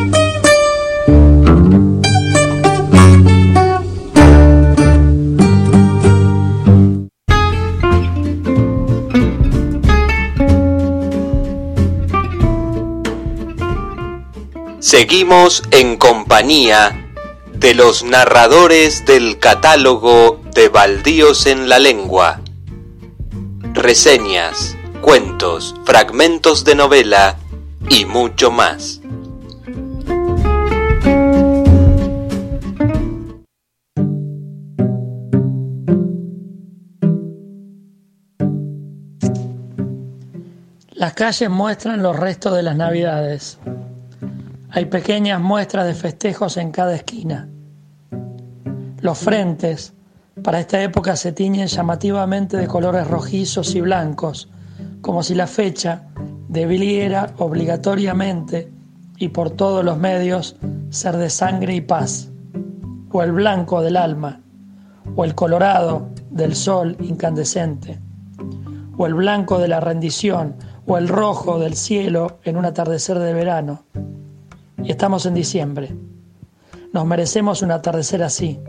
[14.94, 17.10] Seguimos en compañía
[17.52, 22.42] de los narradores del catálogo de Baldíos en la Lengua.
[23.74, 27.38] Reseñas, cuentos, fragmentos de novela
[27.90, 29.02] y mucho más.
[40.92, 43.58] Las calles muestran los restos de las navidades.
[44.76, 47.48] Hay pequeñas muestras de festejos en cada esquina.
[49.02, 49.94] Los frentes
[50.42, 54.50] para esta época se tiñen llamativamente de colores rojizos y blancos,
[55.02, 56.08] como si la fecha
[56.48, 58.74] debiera obligatoriamente
[59.18, 60.56] y por todos los medios
[60.90, 62.32] ser de sangre y paz,
[63.12, 64.42] o el blanco del alma,
[65.16, 68.00] o el colorado del sol incandescente,
[68.98, 70.56] o el blanco de la rendición,
[70.88, 73.84] o el rojo del cielo en un atardecer de verano.
[74.84, 75.96] Y estamos en diciembre.
[76.92, 78.60] Nos merecemos un atardecer así.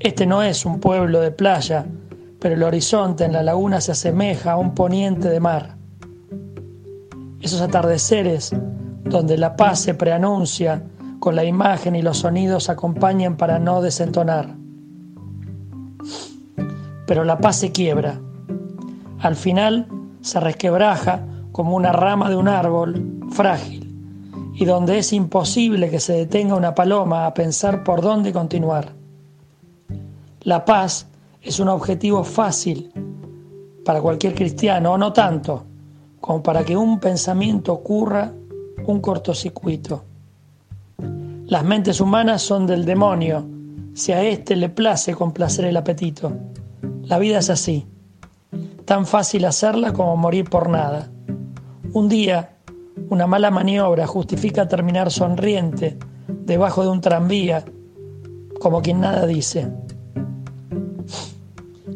[0.00, 1.86] Este no es un pueblo de playa,
[2.40, 5.76] pero el horizonte en la laguna se asemeja a un poniente de mar.
[7.40, 8.50] Esos atardeceres
[9.04, 10.82] donde la paz se preanuncia
[11.20, 14.56] con la imagen y los sonidos acompañan para no desentonar.
[17.06, 18.20] Pero la paz se quiebra.
[19.20, 19.86] Al final
[20.20, 23.81] se resquebraja como una rama de un árbol frágil
[24.54, 28.92] y donde es imposible que se detenga una paloma a pensar por dónde continuar.
[30.42, 31.06] La paz
[31.40, 32.92] es un objetivo fácil
[33.84, 35.64] para cualquier cristiano, o no tanto,
[36.20, 38.32] como para que un pensamiento ocurra
[38.86, 40.04] un cortocircuito.
[41.46, 43.44] Las mentes humanas son del demonio,
[43.94, 46.32] si a éste le place complacer el apetito.
[47.02, 47.86] La vida es así,
[48.84, 51.10] tan fácil hacerla como morir por nada.
[51.92, 52.56] Un día
[53.10, 55.98] una mala maniobra justifica terminar sonriente
[56.28, 57.64] debajo de un tranvía,
[58.60, 59.68] como quien nada dice.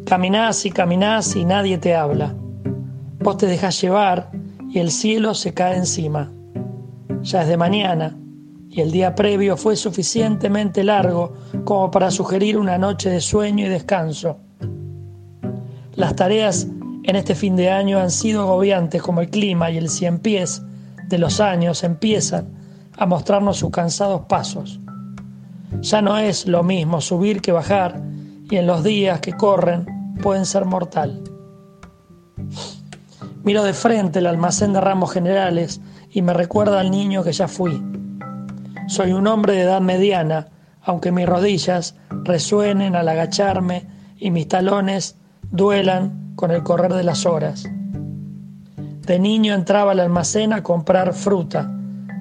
[0.05, 2.35] Caminás y caminás y nadie te habla.
[3.21, 4.31] Vos te dejás llevar
[4.71, 6.31] y el cielo se cae encima.
[7.23, 8.17] Ya es de mañana
[8.71, 11.33] y el día previo fue suficientemente largo
[11.65, 14.39] como para sugerir una noche de sueño y descanso.
[15.95, 16.69] Las tareas
[17.05, 20.63] en este fin de año han sido agobiantes como el clima y el cien pies
[21.09, 22.49] de los años empiezan
[22.97, 24.81] a mostrarnos sus cansados pasos.
[25.81, 28.01] Ya no es lo mismo subir que bajar
[28.51, 29.87] y en los días que corren
[30.23, 31.23] pueden ser mortal.
[33.43, 35.81] Miro de frente el almacén de ramos generales
[36.11, 37.83] y me recuerda al niño que ya fui.
[38.89, 40.49] Soy un hombre de edad mediana,
[40.83, 43.87] aunque mis rodillas resuenen al agacharme
[44.17, 45.17] y mis talones
[45.51, 47.65] duelan con el correr de las horas.
[49.07, 51.71] De niño entraba al almacén a comprar fruta.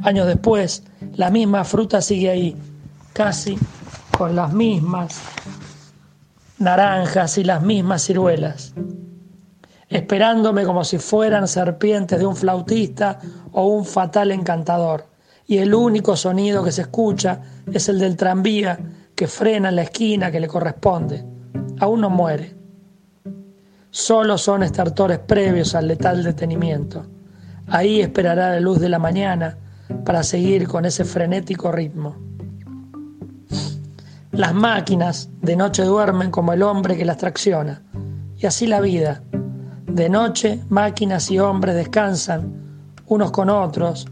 [0.03, 0.83] Años después,
[1.15, 2.55] la misma fruta sigue ahí,
[3.11, 3.57] casi
[4.15, 5.19] con las mismas
[6.59, 8.75] naranjas y las mismas ciruelas,
[9.89, 13.19] esperándome como si fueran serpientes de un flautista
[13.51, 15.07] o un fatal encantador.
[15.47, 18.77] Y el único sonido que se escucha es el del tranvía
[19.15, 21.25] que frena en la esquina que le corresponde.
[21.79, 22.55] Aún no muere.
[23.95, 27.05] Solo son estertores previos al letal detenimiento.
[27.67, 29.57] Ahí esperará la luz de la mañana
[30.03, 32.17] para seguir con ese frenético ritmo.
[34.33, 37.83] Las máquinas de noche duermen como el hombre que las tracciona,
[38.37, 39.23] y así la vida.
[39.87, 42.51] De noche máquinas y hombres descansan
[43.05, 44.07] unos con otros,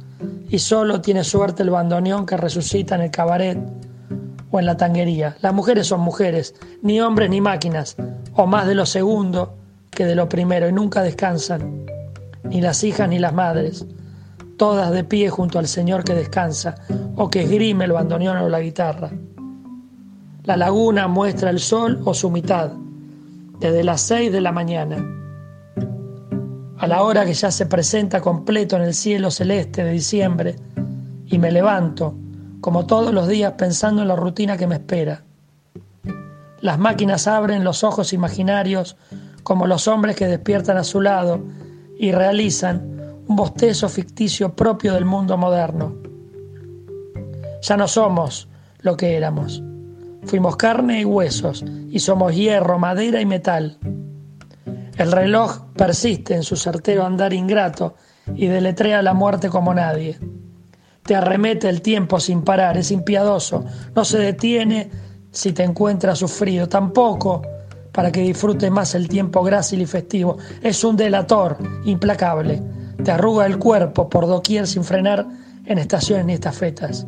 [0.48, 3.60] y solo tiene suerte el bandoneón que resucita en el cabaret
[4.50, 5.36] o en la tanguería.
[5.42, 7.98] Las mujeres son mujeres, ni hombres ni máquinas,
[8.34, 9.58] o más de lo segundo
[9.94, 11.86] que de lo primero, y nunca descansan,
[12.44, 13.86] ni las hijas ni las madres,
[14.58, 16.76] todas de pie junto al Señor que descansa,
[17.16, 19.12] o que esgrime el bandoneón o la guitarra.
[20.44, 22.72] La laguna muestra el sol o su mitad,
[23.60, 24.98] desde las seis de la mañana.
[26.78, 30.56] A la hora que ya se presenta completo en el cielo celeste de diciembre,
[31.28, 32.16] y me levanto,
[32.60, 35.24] como todos los días pensando en la rutina que me espera.
[36.60, 38.96] Las máquinas abren los ojos imaginarios
[39.44, 41.44] como los hombres que despiertan a su lado
[41.98, 45.96] y realizan un bostezo ficticio propio del mundo moderno.
[47.62, 49.64] Ya no somos lo que éramos.
[50.26, 53.78] Fuimos carne y huesos y somos hierro, madera y metal.
[54.98, 57.96] El reloj persiste en su certero andar ingrato
[58.36, 60.20] y deletrea la muerte como nadie.
[61.04, 64.90] Te arremete el tiempo sin parar, es impiadoso, no se detiene
[65.32, 67.42] si te encuentra sufrido, tampoco
[67.94, 70.38] para que disfrute más el tiempo grácil y festivo.
[70.62, 72.62] Es un delator implacable,
[73.02, 75.26] te arruga el cuerpo por doquier sin frenar
[75.66, 77.08] en estaciones ni estafetas.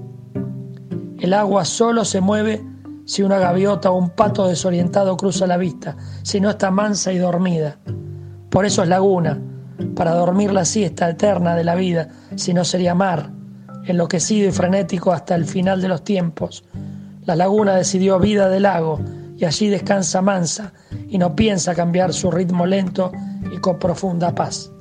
[1.19, 2.63] El agua solo se mueve
[3.05, 7.17] si una gaviota o un pato desorientado cruza la vista, si no está mansa y
[7.17, 7.77] dormida.
[8.49, 9.39] Por eso es laguna,
[9.95, 13.31] para dormir la siesta eterna de la vida, si no sería mar,
[13.85, 16.63] enloquecido y frenético hasta el final de los tiempos.
[17.25, 18.99] La laguna decidió vida de lago
[19.37, 20.73] y allí descansa mansa
[21.07, 23.11] y no piensa cambiar su ritmo lento
[23.51, 24.71] y con profunda paz.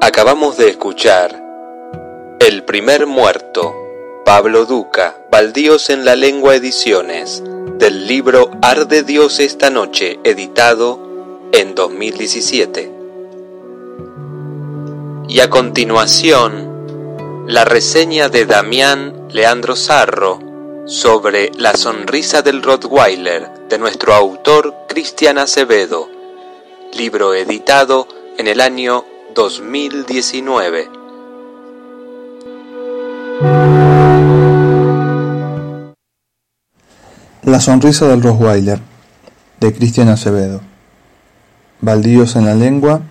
[0.00, 1.44] Acabamos de escuchar
[2.40, 3.74] El primer muerto,
[4.24, 7.42] Pablo Duca, Baldíos en la Lengua Ediciones,
[7.78, 10.98] del libro Arde Dios esta noche, editado
[11.52, 12.97] en 2017.
[15.30, 20.38] Y a continuación, la reseña de Damián Leandro Sarro
[20.86, 26.08] sobre La sonrisa del Rottweiler de nuestro autor Cristian Acevedo,
[26.96, 28.08] libro editado
[28.38, 29.04] en el año
[29.34, 30.88] 2019.
[37.42, 38.80] La sonrisa del Rottweiler
[39.60, 40.62] de Cristian Acevedo.
[41.82, 43.02] Baldíos en la lengua,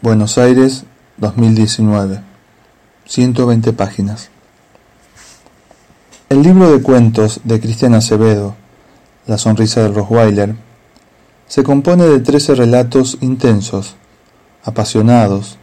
[0.00, 0.84] Buenos Aires,
[1.20, 2.22] 2019.
[3.04, 4.30] 120 páginas.
[6.28, 8.54] El libro de cuentos de Cristian Acevedo,
[9.26, 10.54] La sonrisa del Rottweiler,
[11.46, 13.96] se compone de 13 relatos intensos
[14.64, 15.58] apasionados,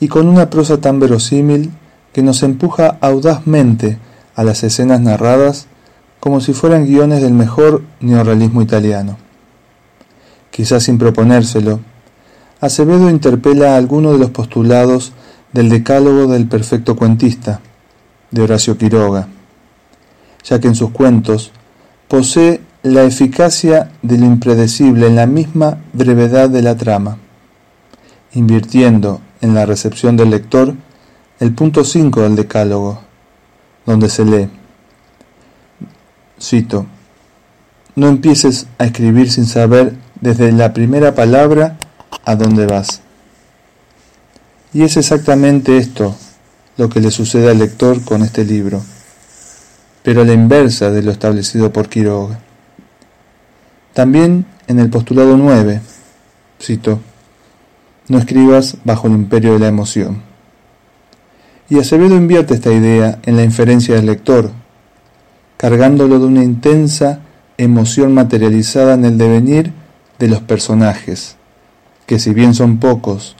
[0.00, 1.72] y con una prosa tan verosímil
[2.12, 3.98] que nos empuja audazmente
[4.34, 5.66] a las escenas narradas
[6.20, 9.18] como si fueran guiones del mejor neorrealismo italiano.
[10.50, 11.80] Quizás sin proponérselo,
[12.64, 15.12] Acevedo interpela alguno de los postulados
[15.52, 17.60] del Decálogo del Perfecto Cuentista,
[18.30, 19.28] de Horacio Quiroga,
[20.42, 21.52] ya que en sus cuentos
[22.08, 27.18] posee la eficacia de lo impredecible en la misma brevedad de la trama
[28.32, 30.74] invirtiendo en la recepción del lector
[31.40, 32.98] el punto 5 del decálogo,
[33.84, 34.48] donde se lee,
[36.40, 36.86] cito,
[37.94, 41.76] no empieces a escribir sin saber desde la primera palabra
[42.24, 43.00] a dónde vas.
[44.72, 46.16] Y es exactamente esto
[46.76, 48.82] lo que le sucede al lector con este libro,
[50.02, 52.40] pero a la inversa de lo establecido por Quiroga.
[53.92, 55.80] También en el postulado 9,
[56.60, 57.00] cito,
[58.08, 60.22] no escribas bajo el imperio de la emoción.
[61.70, 64.50] Y Acevedo invierte esta idea en la inferencia del lector,
[65.56, 67.20] cargándolo de una intensa
[67.56, 69.72] emoción materializada en el devenir
[70.18, 71.36] de los personajes,
[72.06, 73.36] que si bien son pocos,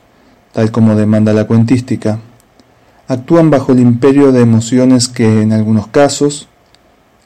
[0.52, 2.18] tal como demanda la cuentística,
[3.08, 6.48] actúan bajo el imperio de emociones que, en algunos casos,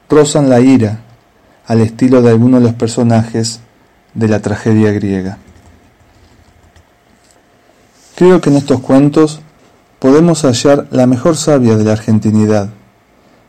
[0.08, 1.00] rozan la ira,
[1.66, 3.60] al estilo de algunos de los personajes
[4.14, 5.38] de la tragedia griega.
[8.16, 9.40] Creo que en estos cuentos
[9.98, 12.70] podemos hallar la mejor savia de la argentinidad,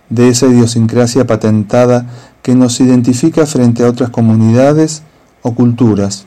[0.09, 2.07] de esa idiosincrasia patentada
[2.41, 5.03] que nos identifica frente a otras comunidades
[5.41, 6.25] o culturas,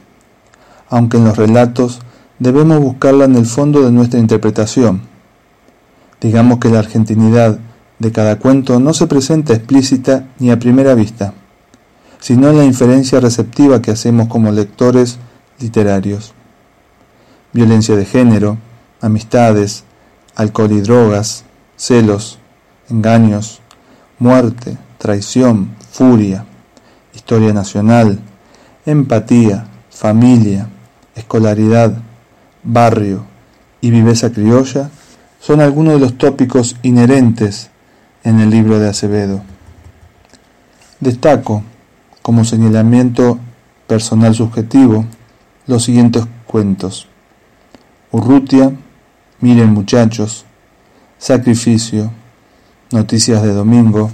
[0.92, 1.98] aunque en los relatos
[2.38, 5.10] debemos buscarla en el fondo de nuestra interpretación,
[6.22, 7.58] Digamos que la argentinidad
[7.98, 11.34] de cada cuento no se presenta explícita ni a primera vista,
[12.20, 15.18] sino en la inferencia receptiva que hacemos como lectores
[15.58, 16.32] literarios.
[17.52, 18.56] Violencia de género,
[19.00, 19.82] amistades,
[20.36, 21.44] alcohol y drogas,
[21.76, 22.38] celos,
[22.88, 23.60] engaños,
[24.20, 26.44] muerte, traición, furia,
[27.12, 28.20] historia nacional,
[28.86, 30.68] empatía, familia,
[31.14, 31.98] escolaridad,
[32.62, 33.26] barrio
[33.80, 34.90] y viveza criolla
[35.40, 37.70] son algunos de los tópicos inherentes
[38.24, 39.42] en el libro de Acevedo.
[41.00, 41.64] Destaco,
[42.22, 43.38] como señalamiento
[43.88, 45.04] personal subjetivo,
[45.66, 47.08] los siguientes cuentos.
[48.12, 48.72] Urrutia,
[49.42, 50.44] Miren muchachos,
[51.18, 52.12] Sacrificio,
[52.92, 54.12] Noticias de Domingo,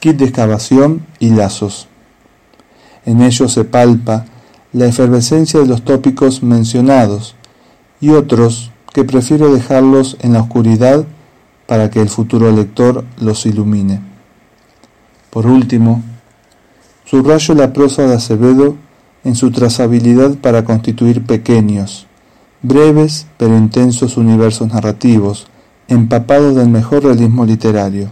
[0.00, 1.88] Kit de excavación y lazos.
[3.06, 4.26] En ellos se palpa
[4.72, 7.34] la efervescencia de los tópicos mencionados
[8.00, 11.06] y otros que prefiero dejarlos en la oscuridad
[11.66, 14.00] para que el futuro lector los ilumine.
[15.30, 16.02] Por último,
[17.04, 18.76] subrayo la prosa de Acevedo
[19.24, 22.06] en su trazabilidad para constituir pequeños,
[22.62, 25.46] breves pero intensos universos narrativos,
[25.88, 28.10] empapados del mejor realismo literario.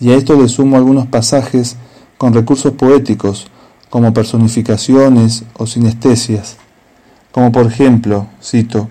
[0.00, 1.76] Y a esto le sumo algunos pasajes
[2.18, 3.48] con recursos poéticos,
[3.92, 6.56] como personificaciones o sinestesias,
[7.30, 8.88] como por ejemplo, cito,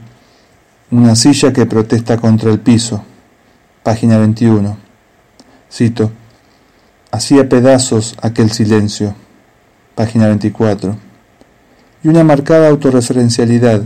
[0.91, 3.03] una silla que protesta contra el piso,
[3.81, 4.77] página 21.
[5.73, 6.11] Cito,
[7.09, 9.15] hacía pedazos aquel silencio,
[9.95, 10.95] página 24.
[12.03, 13.81] Y una marcada autorreferencialidad,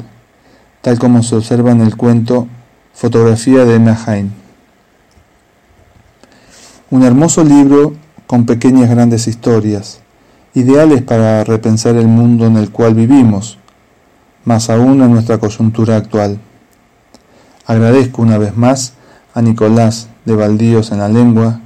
[0.81, 2.49] tal como se observa en el cuento
[2.93, 4.33] Fotografía de Emma Hain.
[6.89, 7.93] Un hermoso libro
[8.27, 10.01] con pequeñas grandes historias,
[10.55, 13.59] ideales para repensar el mundo en el cual vivimos,
[14.45, 16.39] más aún en nuestra coyuntura actual.
[17.67, 18.93] Agradezco una vez más
[19.33, 21.59] a Nicolás de Baldíos en la Lengua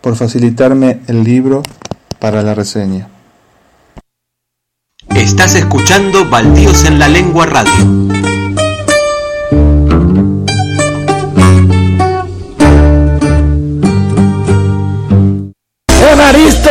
[0.00, 1.62] por facilitarme el libro
[2.18, 3.08] para la reseña.
[5.14, 8.21] Estás escuchando Baldíos en la Lengua Radio.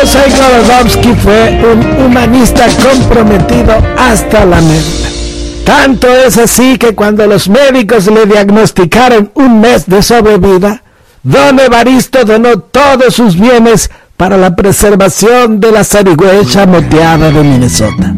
[0.02, 5.64] Evaristo Saikorodowski fue un humanista comprometido hasta la mente.
[5.64, 10.82] Tanto es así que cuando los médicos le diagnosticaron un mes de sobrevida,
[11.22, 18.14] don Evaristo donó todos sus bienes para la preservación de la zarigüeya moteada de Minnesota.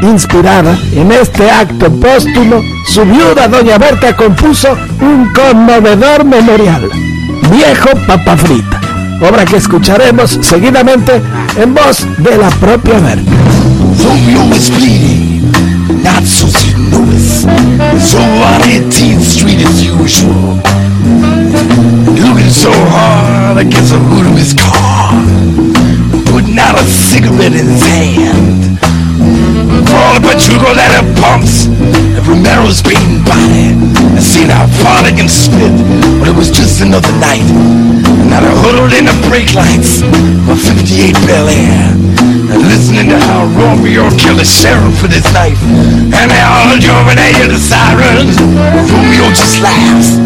[0.00, 6.88] Inspirada en este acto póstumo, su viuda doña Berta compuso un conmovedor memorial,
[7.50, 8.80] Viejo Papa Frita,
[9.20, 11.20] obra que escucharemos seguidamente
[11.56, 13.32] en voz de la propia Berta.
[16.02, 16.78] not so St.
[16.90, 17.42] Louis.
[18.10, 20.62] So on 18th Street as usual.
[22.24, 25.12] Looking so hard against the hood of his car.
[26.30, 28.78] Putting out a cigarette in his hand.
[29.68, 31.68] For the pachuco that it pumps.
[31.68, 33.76] And Romero's beaten body.
[34.16, 35.72] And seen how far they can spit.
[36.18, 37.44] But it was just another night.
[37.44, 40.02] And now they're huddled in the brake lights
[40.48, 42.08] of 58 Bel Air
[42.48, 45.60] and listening to how Romeo killed the sheriff with his knife.
[46.16, 48.40] And they all jumping at the sirens.
[48.40, 50.16] Romeo just laughs.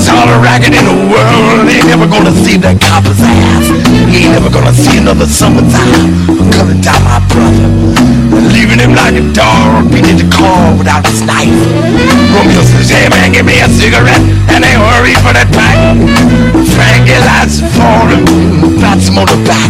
[0.00, 1.68] It's all the racket in the world.
[1.68, 3.68] Ain't never gonna see that copper's ass.
[4.08, 6.08] He ain't never gonna see another summertime.
[6.24, 7.68] I'm cutting down my brother.
[8.48, 11.52] Leaving him like a dog beating the car without his knife.
[12.32, 14.24] Romeo says, hey man, give me a cigarette.
[14.48, 15.76] And they hurry for that pack.
[16.72, 18.24] Frankie lights for him.
[18.80, 19.68] Pats him on the back.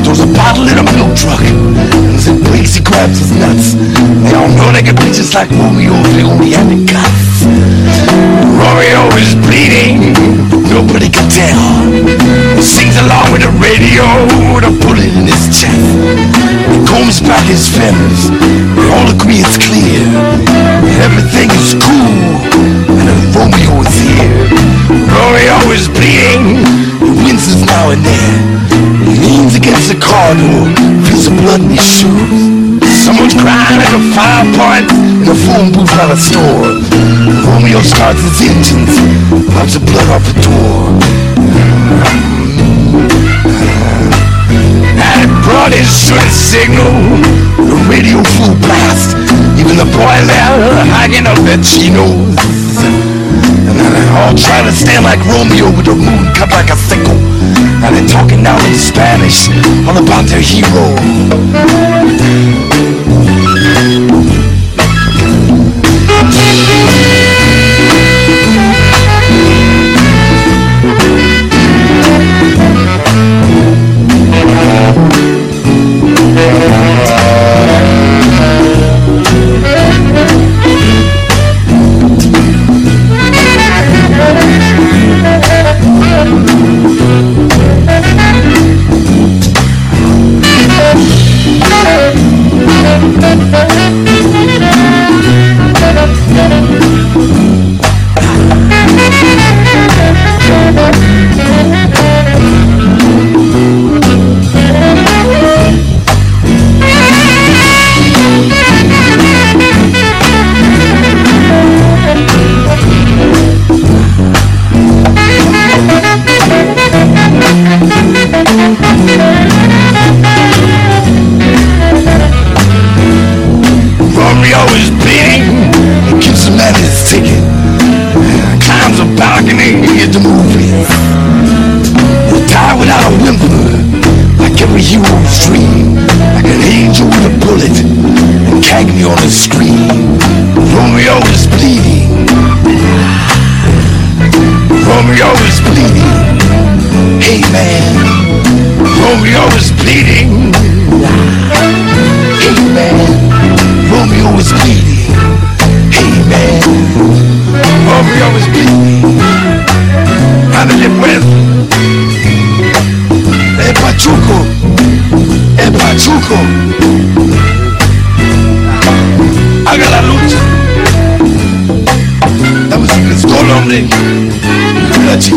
[0.00, 1.44] Throws a bottle in a milk truck.
[1.44, 3.76] And as it breaks, he grabs his nuts.
[3.76, 7.31] They all know they can be just like Romeo if they only had the guts.
[8.58, 10.12] Romeo is bleeding,
[10.70, 11.60] nobody can tell.
[12.62, 14.06] Sings along with the radio
[14.54, 15.82] with a bullet in his chest.
[16.70, 18.30] He combs back his feathers.
[18.92, 20.02] All agree it's clear.
[21.02, 22.16] Everything is cool.
[22.96, 24.30] And then Romeo is here.
[25.10, 26.64] Romeo is bleeding.
[27.02, 28.62] He winces now and then.
[29.08, 30.70] He leans against the car door.
[31.04, 32.62] Feels the blood in his shoes.
[33.04, 34.46] Someone's crying at a fire
[35.28, 36.80] a phone booth at a store.
[37.46, 38.94] Romeo starts his engines,
[39.54, 40.88] wipes the blood off the door.
[44.98, 46.90] And brought his short signal,
[47.60, 49.14] the radio full blast.
[49.60, 52.34] Even the there hanging up their chinos.
[53.68, 57.20] And they all trying to stand like Romeo with the moon cut like a sickle.
[57.84, 59.48] And they're talking now in Spanish
[59.86, 60.96] all about their hero.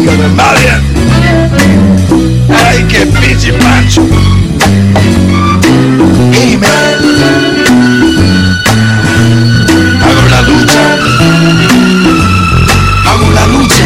[0.08, 0.54] Va.
[2.68, 4.02] Ay, qué pinche pancho.
[6.32, 7.02] Email.
[10.04, 10.84] Hago la lucha.
[13.08, 13.84] Hago la lucha.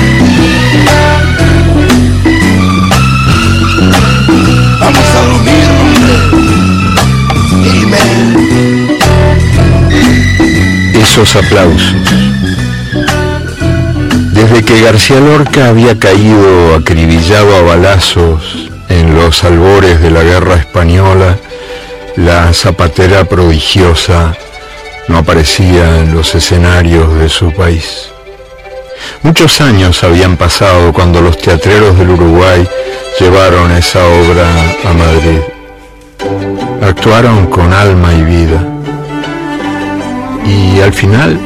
[4.81, 6.15] Vamos a dormir, hombre.
[7.79, 8.27] Email.
[11.01, 12.28] Esos aplausos.
[14.39, 20.55] Desde que García Lorca había caído acribillado a balazos en los albores de la guerra
[20.55, 21.37] española,
[22.15, 24.33] la zapatera prodigiosa
[25.09, 28.11] no aparecía en los escenarios de su país.
[29.23, 32.65] Muchos años habían pasado cuando los teatreros del Uruguay
[33.19, 34.47] llevaron esa obra
[34.85, 35.41] a Madrid.
[36.81, 38.65] Actuaron con alma y vida.
[40.45, 41.37] Y al final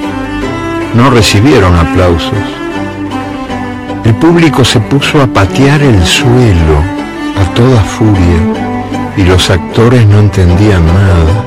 [0.94, 2.63] no recibieron aplausos.
[4.06, 6.78] El público se puso a patear el suelo
[7.40, 11.46] a toda furia y los actores no entendían nada.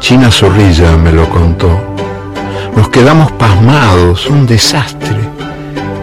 [0.00, 1.70] China Zorrilla me lo contó.
[2.76, 5.16] Nos quedamos pasmados, un desastre.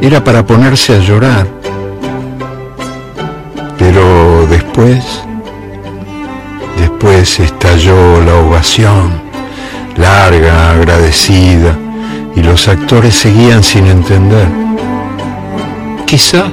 [0.02, 1.48] Era para ponerse a llorar.
[3.78, 5.04] Pero después,
[6.78, 9.22] después estalló la ovación,
[9.98, 11.78] larga, agradecida,
[12.36, 14.69] y los actores seguían sin entender.
[16.10, 16.46] Quizá,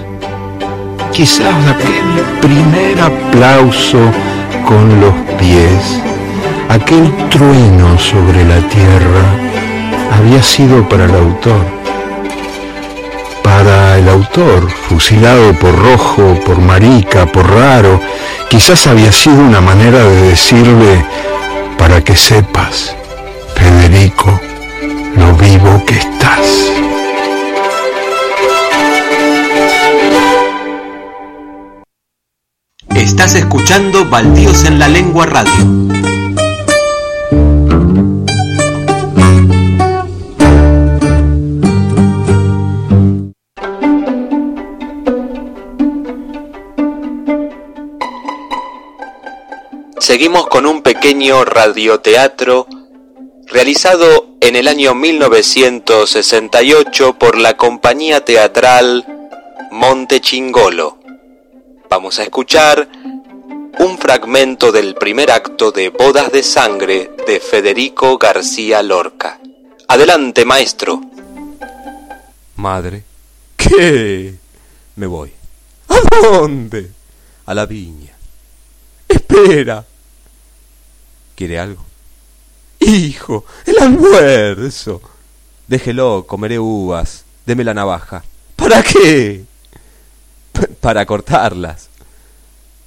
[1.14, 2.08] quizás aquel
[2.42, 3.98] primer aplauso
[4.68, 5.98] con los pies,
[6.68, 9.24] aquel trueno sobre la tierra,
[10.14, 11.64] había sido para el autor.
[13.42, 17.98] Para el autor, fusilado por rojo, por marica, por raro,
[18.50, 21.02] quizás había sido una manera de decirle,
[21.78, 22.94] para que sepas,
[23.54, 24.38] Federico,
[25.16, 26.75] lo vivo que estás.
[33.36, 35.52] Escuchando Baldíos en la Lengua Radio.
[49.98, 52.66] Seguimos con un pequeño radioteatro
[53.46, 59.04] realizado en el año 1968 por la compañía teatral
[59.70, 60.96] Monte Chingolo.
[61.90, 62.88] Vamos a escuchar
[63.78, 69.38] un fragmento del primer acto de Bodas de Sangre de Federico García Lorca.
[69.88, 71.00] Adelante, maestro.
[72.56, 73.04] Madre,
[73.56, 74.34] ¿qué?
[74.96, 75.32] Me voy.
[75.88, 76.90] ¿A dónde?
[77.44, 78.12] A la viña.
[79.08, 79.84] Espera.
[81.34, 81.84] ¿Quiere algo?
[82.80, 85.02] Hijo, el almuerzo.
[85.66, 87.24] Déjelo, comeré uvas.
[87.44, 88.24] Deme la navaja.
[88.56, 89.44] ¿Para qué?
[90.80, 91.90] Para cortarlas.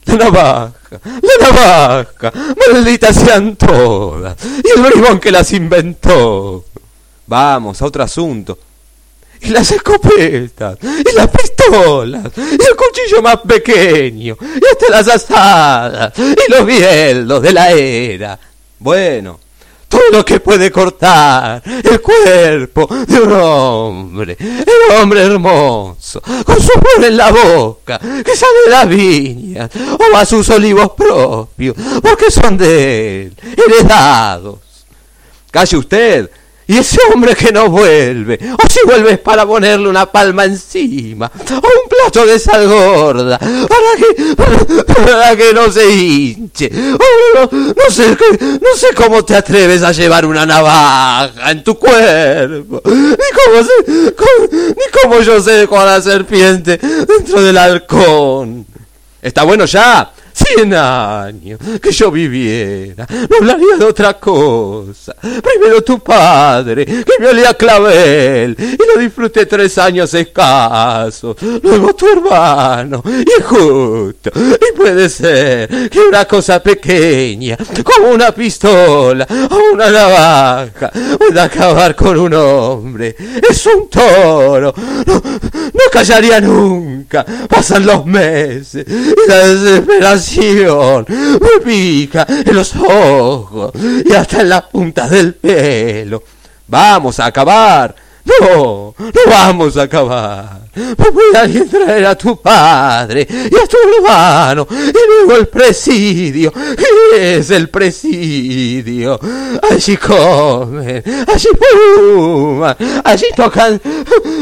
[0.06, 0.74] La navaja,
[1.04, 2.34] la navaja,
[2.74, 4.36] malditas sean todas.
[4.64, 6.66] Y el bribón que las inventó.
[7.28, 8.58] Vamos, a otro asunto.
[9.42, 16.14] Y las escopetas, y las pistolas, y el cuchillo más pequeño, y hasta las asadas,
[16.18, 18.40] y los bieldos de la era.
[18.80, 19.40] Bueno,
[19.90, 26.72] todo lo que puede cortar el cuerpo de un hombre, el hombre hermoso, con su
[26.72, 32.30] flor en la boca, que sale de las viñas, o a sus olivos propios, porque
[32.30, 34.60] son de él, heredados.
[35.52, 36.30] Calle usted,
[36.70, 41.32] y ese hombre que no vuelve, o si vuelve es para ponerle una palma encima,
[41.50, 44.36] o un plato de sal gorda, para que,
[44.86, 46.70] para, que no se hinche.
[46.72, 48.16] No, sé,
[48.62, 53.68] no sé cómo te atreves a llevar una navaja en tu cuerpo, ni cómo,
[54.16, 58.66] cómo- ni cómo yo sé con la serpiente dentro del halcón.
[59.22, 60.12] ¿Está bueno ya?
[60.40, 65.14] Cien años que yo viviera, no hablaría de otra cosa.
[65.20, 71.36] Primero tu padre, que me olía clavel, y lo disfruté tres años escasos.
[71.62, 79.28] Luego tu hermano, y justo, y puede ser que una cosa pequeña, como una pistola
[79.52, 83.14] o una navaja, pueda acabar con un hombre.
[83.50, 84.74] Es un toro,
[85.06, 87.26] no, no callaría nunca.
[87.50, 93.72] Pasan los meses y la desesperación me pica en los ojos
[94.06, 96.24] y hasta en las puntas del pelo.
[96.68, 97.96] Vamos a acabar.
[98.26, 100.69] No, no vamos a acabar.
[100.80, 106.54] ¿Me puede alguien traer a tu padre y a tu hermano y luego el presidio?
[106.54, 109.20] ¿Qué es el presidio?
[109.70, 113.80] Allí comen, allí fuman, allí tocan,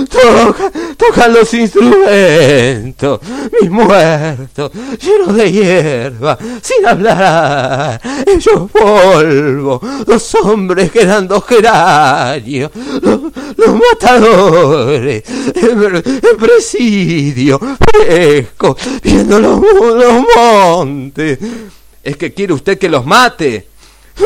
[0.10, 3.20] tocan, tocan los instrumentos.
[3.60, 12.72] Mis muertos, llenos de hierba, sin hablar, ellos polvo, los hombres quedan dos geranios,
[13.02, 13.22] los,
[13.92, 15.24] matadores,
[16.36, 21.40] presidio, fresco, viendo los, los montes.
[22.04, 23.68] ¿Es que quiere usted que los mate?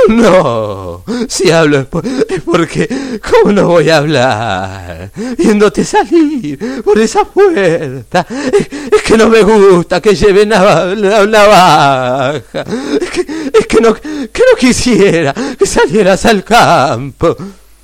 [0.08, 2.88] No, si hablo es, por- es porque,
[3.30, 5.12] ¿cómo no voy a hablar?
[5.38, 8.26] Viéndote salir por esa puerta.
[8.30, 12.64] Es, que no me gusta que lleve nava- la navaja.
[13.02, 13.22] Es que,
[13.54, 17.36] es que no, que no quisiera que salieras al campo.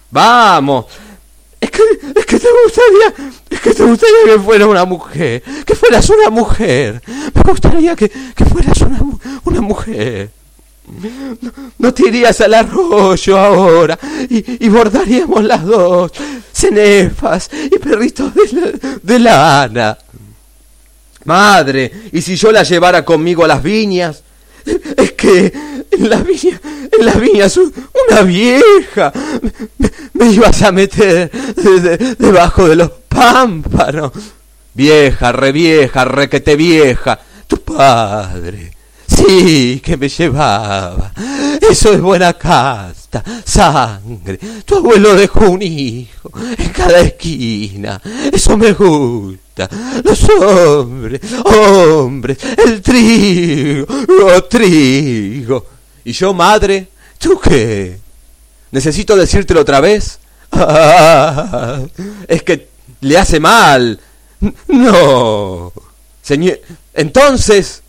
[0.10, 0.86] Vamos.
[2.16, 6.30] Es que, te gustaría, es que te gustaría que fuera una mujer, que fueras una
[6.30, 7.02] mujer.
[7.34, 9.00] Me gustaría que, que fueras una,
[9.46, 10.30] una mujer.
[11.42, 14.00] No, no te irías al arroyo ahora
[14.30, 16.12] y, y bordaríamos las dos,
[16.54, 19.98] cenefas y perritos de, la- de lana.
[21.26, 24.24] Madre, ¿y si yo la llevara conmigo a las viñas?
[24.98, 25.54] Es que
[25.92, 26.60] en las viñas,
[26.98, 27.72] en las viñas u-
[28.10, 29.12] una vieja
[30.14, 34.12] me, ibas a meter de- de- debajo de los pámpanos.
[34.74, 38.74] Vieja, re vieja, requete vieja, tu padre.
[39.08, 41.12] Sí, que me llevaba.
[41.68, 44.38] Eso es buena casta, sangre.
[44.66, 48.00] Tu abuelo dejó un hijo en cada esquina.
[48.32, 49.47] Eso me gusta.
[50.04, 55.66] Los hombres, hombres, el trigo, oh, trigo.
[56.06, 56.88] ¿Y yo, madre?
[57.18, 57.98] ¿Tú qué?
[58.72, 60.20] ¿Necesito decírtelo otra vez?
[60.52, 61.82] Ah,
[62.28, 62.70] es que
[63.02, 64.00] le hace mal.
[64.68, 65.74] No.
[66.22, 66.60] Señor,
[66.94, 67.82] entonces,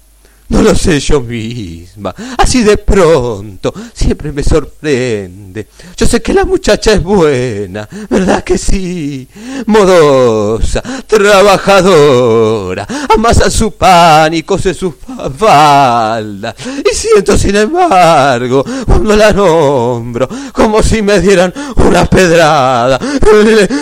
[0.48, 2.14] no lo sé yo misma.
[2.38, 5.68] Así de pronto, siempre me sorprende.
[5.96, 9.28] Yo sé que la muchacha es buena, ¿verdad que sí?
[9.66, 16.54] Modosa, trabajadora, amasa su pan y cose su fa- falda.
[16.90, 22.98] Y siento, sin embargo, cuando la nombro, como si me dieran una pedrada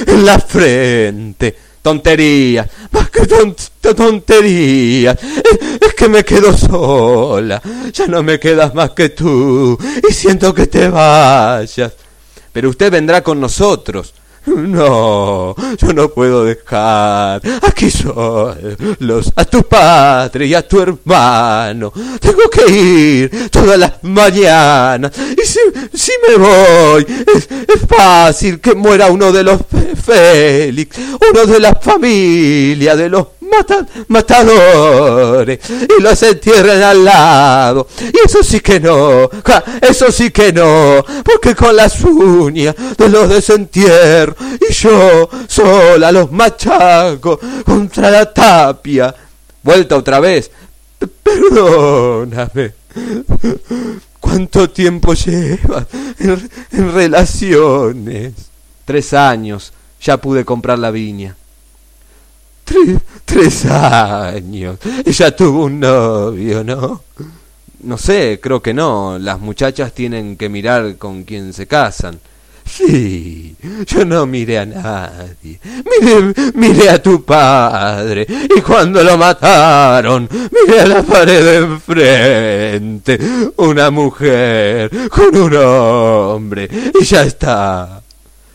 [0.06, 3.54] en la frente tonterías, más que ton-
[3.94, 7.62] tonterías, es, es que me quedo sola,
[7.92, 9.78] ya no me quedas más que tú,
[10.08, 11.92] y siento que te vayas,
[12.52, 14.12] pero usted vendrá con nosotros.
[14.76, 21.92] No, yo no puedo dejar aquí solos a tu padre y a tu hermano.
[22.20, 25.12] Tengo que ir todas las mañanas.
[25.36, 25.58] Y si,
[25.92, 29.60] si me voy, es, es fácil que muera uno de los
[30.04, 30.96] Félix,
[31.30, 37.86] uno de la familia, de los mata- matadores, y los entierren al lado.
[38.00, 39.28] Y eso sí que no,
[39.80, 44.34] eso sí que no, porque con las uñas de los desentierro,
[44.68, 49.14] y yo sola los machaco contra la tapia.
[49.62, 50.50] Vuelta otra vez.
[51.22, 52.72] Perdóname.
[54.20, 55.86] ¿Cuánto tiempo llevas
[56.18, 58.32] en, en relaciones?
[58.84, 59.72] Tres años.
[60.00, 61.36] Ya pude comprar la viña.
[62.66, 64.78] Tres, tres años.
[65.04, 67.02] Ella tuvo un novio, ¿no?
[67.84, 69.18] No sé, creo que no.
[69.20, 72.18] Las muchachas tienen que mirar con quién se casan.
[72.64, 73.54] Sí,
[73.86, 75.60] yo no miré a nadie.
[75.62, 78.26] Miré, miré a tu padre.
[78.28, 83.20] Y cuando lo mataron, miré a la pared de enfrente.
[83.58, 86.68] Una mujer con un hombre.
[87.00, 88.02] Y ya está.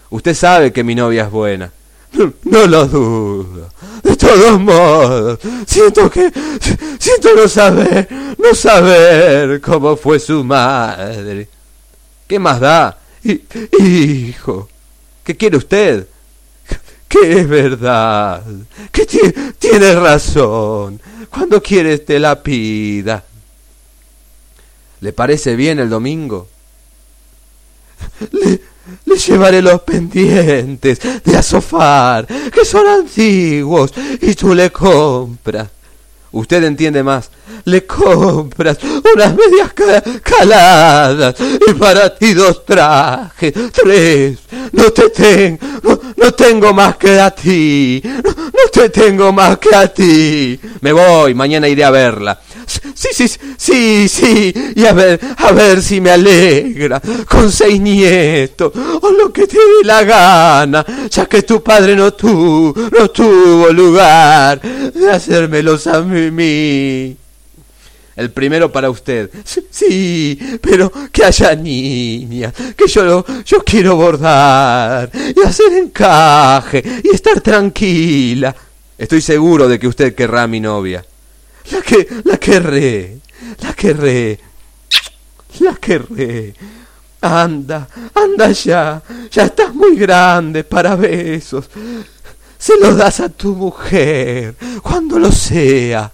[0.09, 1.71] Usted sabe que mi novia es buena.
[2.43, 3.69] No, lo dudo.
[4.03, 6.31] De todos modos, siento que
[6.99, 8.07] siento no saber,
[8.37, 11.47] no saber cómo fue su madre.
[12.27, 12.97] ¿Qué más da?
[13.23, 13.43] Hi-
[13.79, 14.67] Hijo,
[15.23, 16.07] ¿qué quiere usted?
[17.07, 18.43] Que es verdad,
[18.91, 19.19] que ti-
[19.59, 21.01] tiene razón.
[21.29, 23.23] Cuando quiere te la pida.
[25.01, 26.47] ¿Le parece bien el domingo?
[29.05, 35.67] Le llevaré los pendientes de asofar, que son antiguos, y tú le compras.
[36.33, 37.29] Usted entiende más.
[37.65, 38.77] le compras
[39.13, 41.35] unas medias ca- caladas
[41.67, 44.39] y para ti dos trajes, tres.
[44.71, 48.33] No te tengo, no tengo más que a ti, no,
[48.71, 50.59] te tengo más que a ti.
[50.81, 52.39] Me voy, mañana iré a verla.
[52.65, 53.27] Sí, sí,
[53.57, 58.71] sí, sí, y a ver, a ver si me alegra, con seis nietos,
[59.01, 63.67] o lo que te dé la gana, ya que tu padre no tuvo, no tuvo
[63.69, 67.17] lugar de hacérmelos a mí.
[68.15, 69.29] El primero para usted.
[69.69, 77.15] Sí, pero que haya niña, que yo lo- yo quiero bordar y hacer encaje y
[77.15, 78.53] estar tranquila.
[78.97, 81.03] Estoy seguro de que usted querrá a mi novia.
[81.71, 83.17] La que la querré,
[83.61, 84.39] la querré.
[85.59, 86.53] La querré.
[87.21, 89.01] Anda, anda ya.
[89.31, 91.69] Ya estás muy grande para besos.
[92.57, 96.11] Se los das a tu mujer cuando lo sea.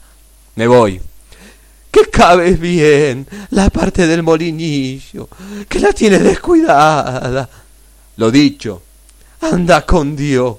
[0.55, 0.99] Me voy.
[1.97, 5.27] Que cabes bien la parte del molinillo,
[5.67, 7.49] que la tienes descuidada.
[8.17, 8.83] Lo dicho,
[9.41, 10.57] anda con Dios.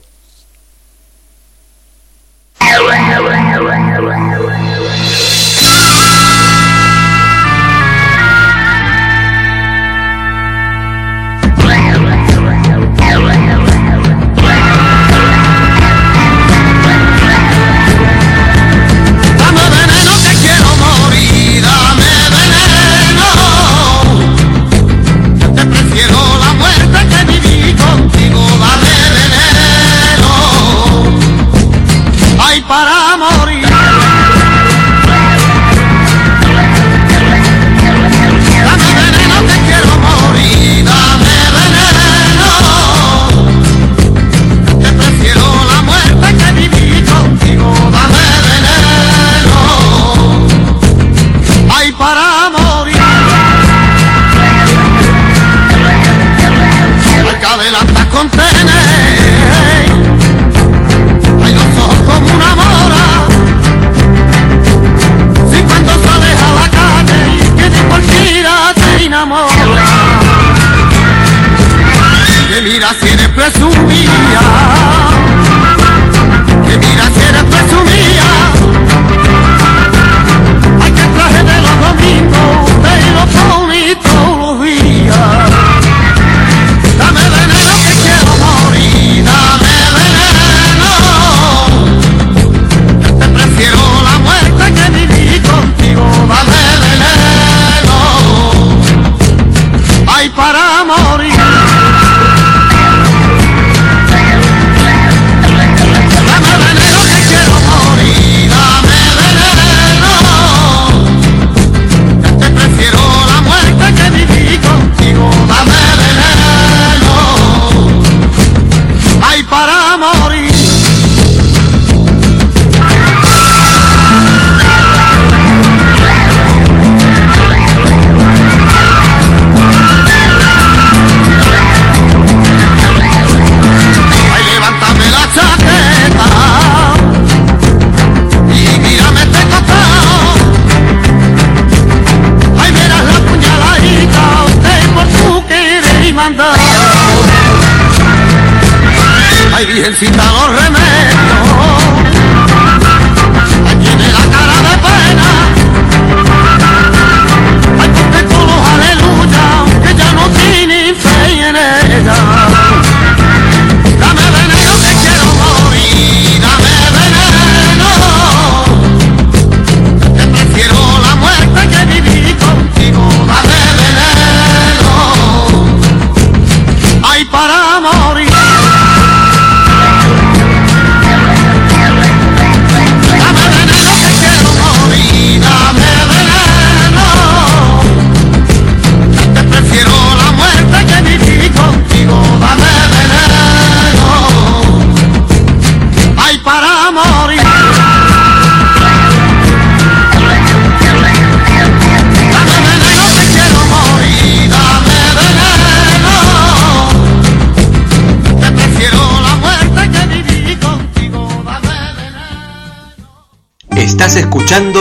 [150.00, 150.06] Ay,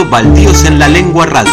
[0.10, 1.52] Baldíos en la Lengua Radio.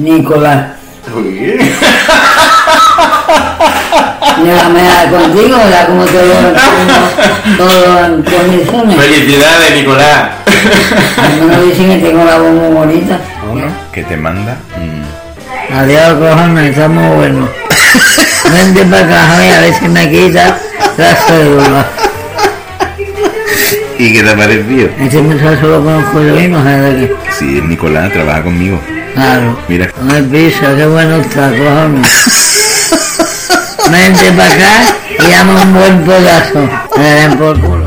[0.05, 0.67] Nicolás.
[4.45, 6.35] Déjame dar contigo, ya como te lo
[7.57, 8.97] todo en condiciones.
[8.97, 10.31] Felicidades, Nicolás.
[11.17, 13.19] Algunos dicen que tengo la voz muy bonita.
[13.93, 14.57] ¿Qué te manda?
[14.77, 15.75] Mm.
[15.75, 17.49] Adiós, cojones, está muy bueno.
[18.53, 20.59] Vente para acá, Javi, a ver si me quita
[20.99, 21.87] la cédula.
[23.99, 24.89] ¿Y qué te ha parecido?
[25.01, 27.15] Este muchacho lo conozco yo mismo, ¿sabes de qué?
[27.39, 28.79] Sí, es Nicolás, trabaja conmigo.
[29.15, 29.59] Claro.
[29.69, 32.07] Mira, No el piso, qué bueno está, cojones.
[33.91, 36.69] Vente para acá y dame un buen pedazo.
[36.97, 37.85] Me den por culo.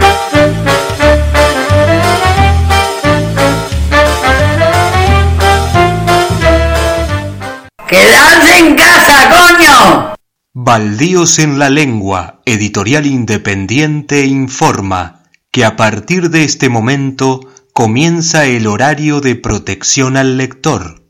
[7.88, 10.14] ¡Quedarse en casa, coño!
[10.54, 17.42] Baldíos en la Lengua, editorial independiente, informa que a partir de este momento
[17.74, 21.02] comienza el horario de protección al lector.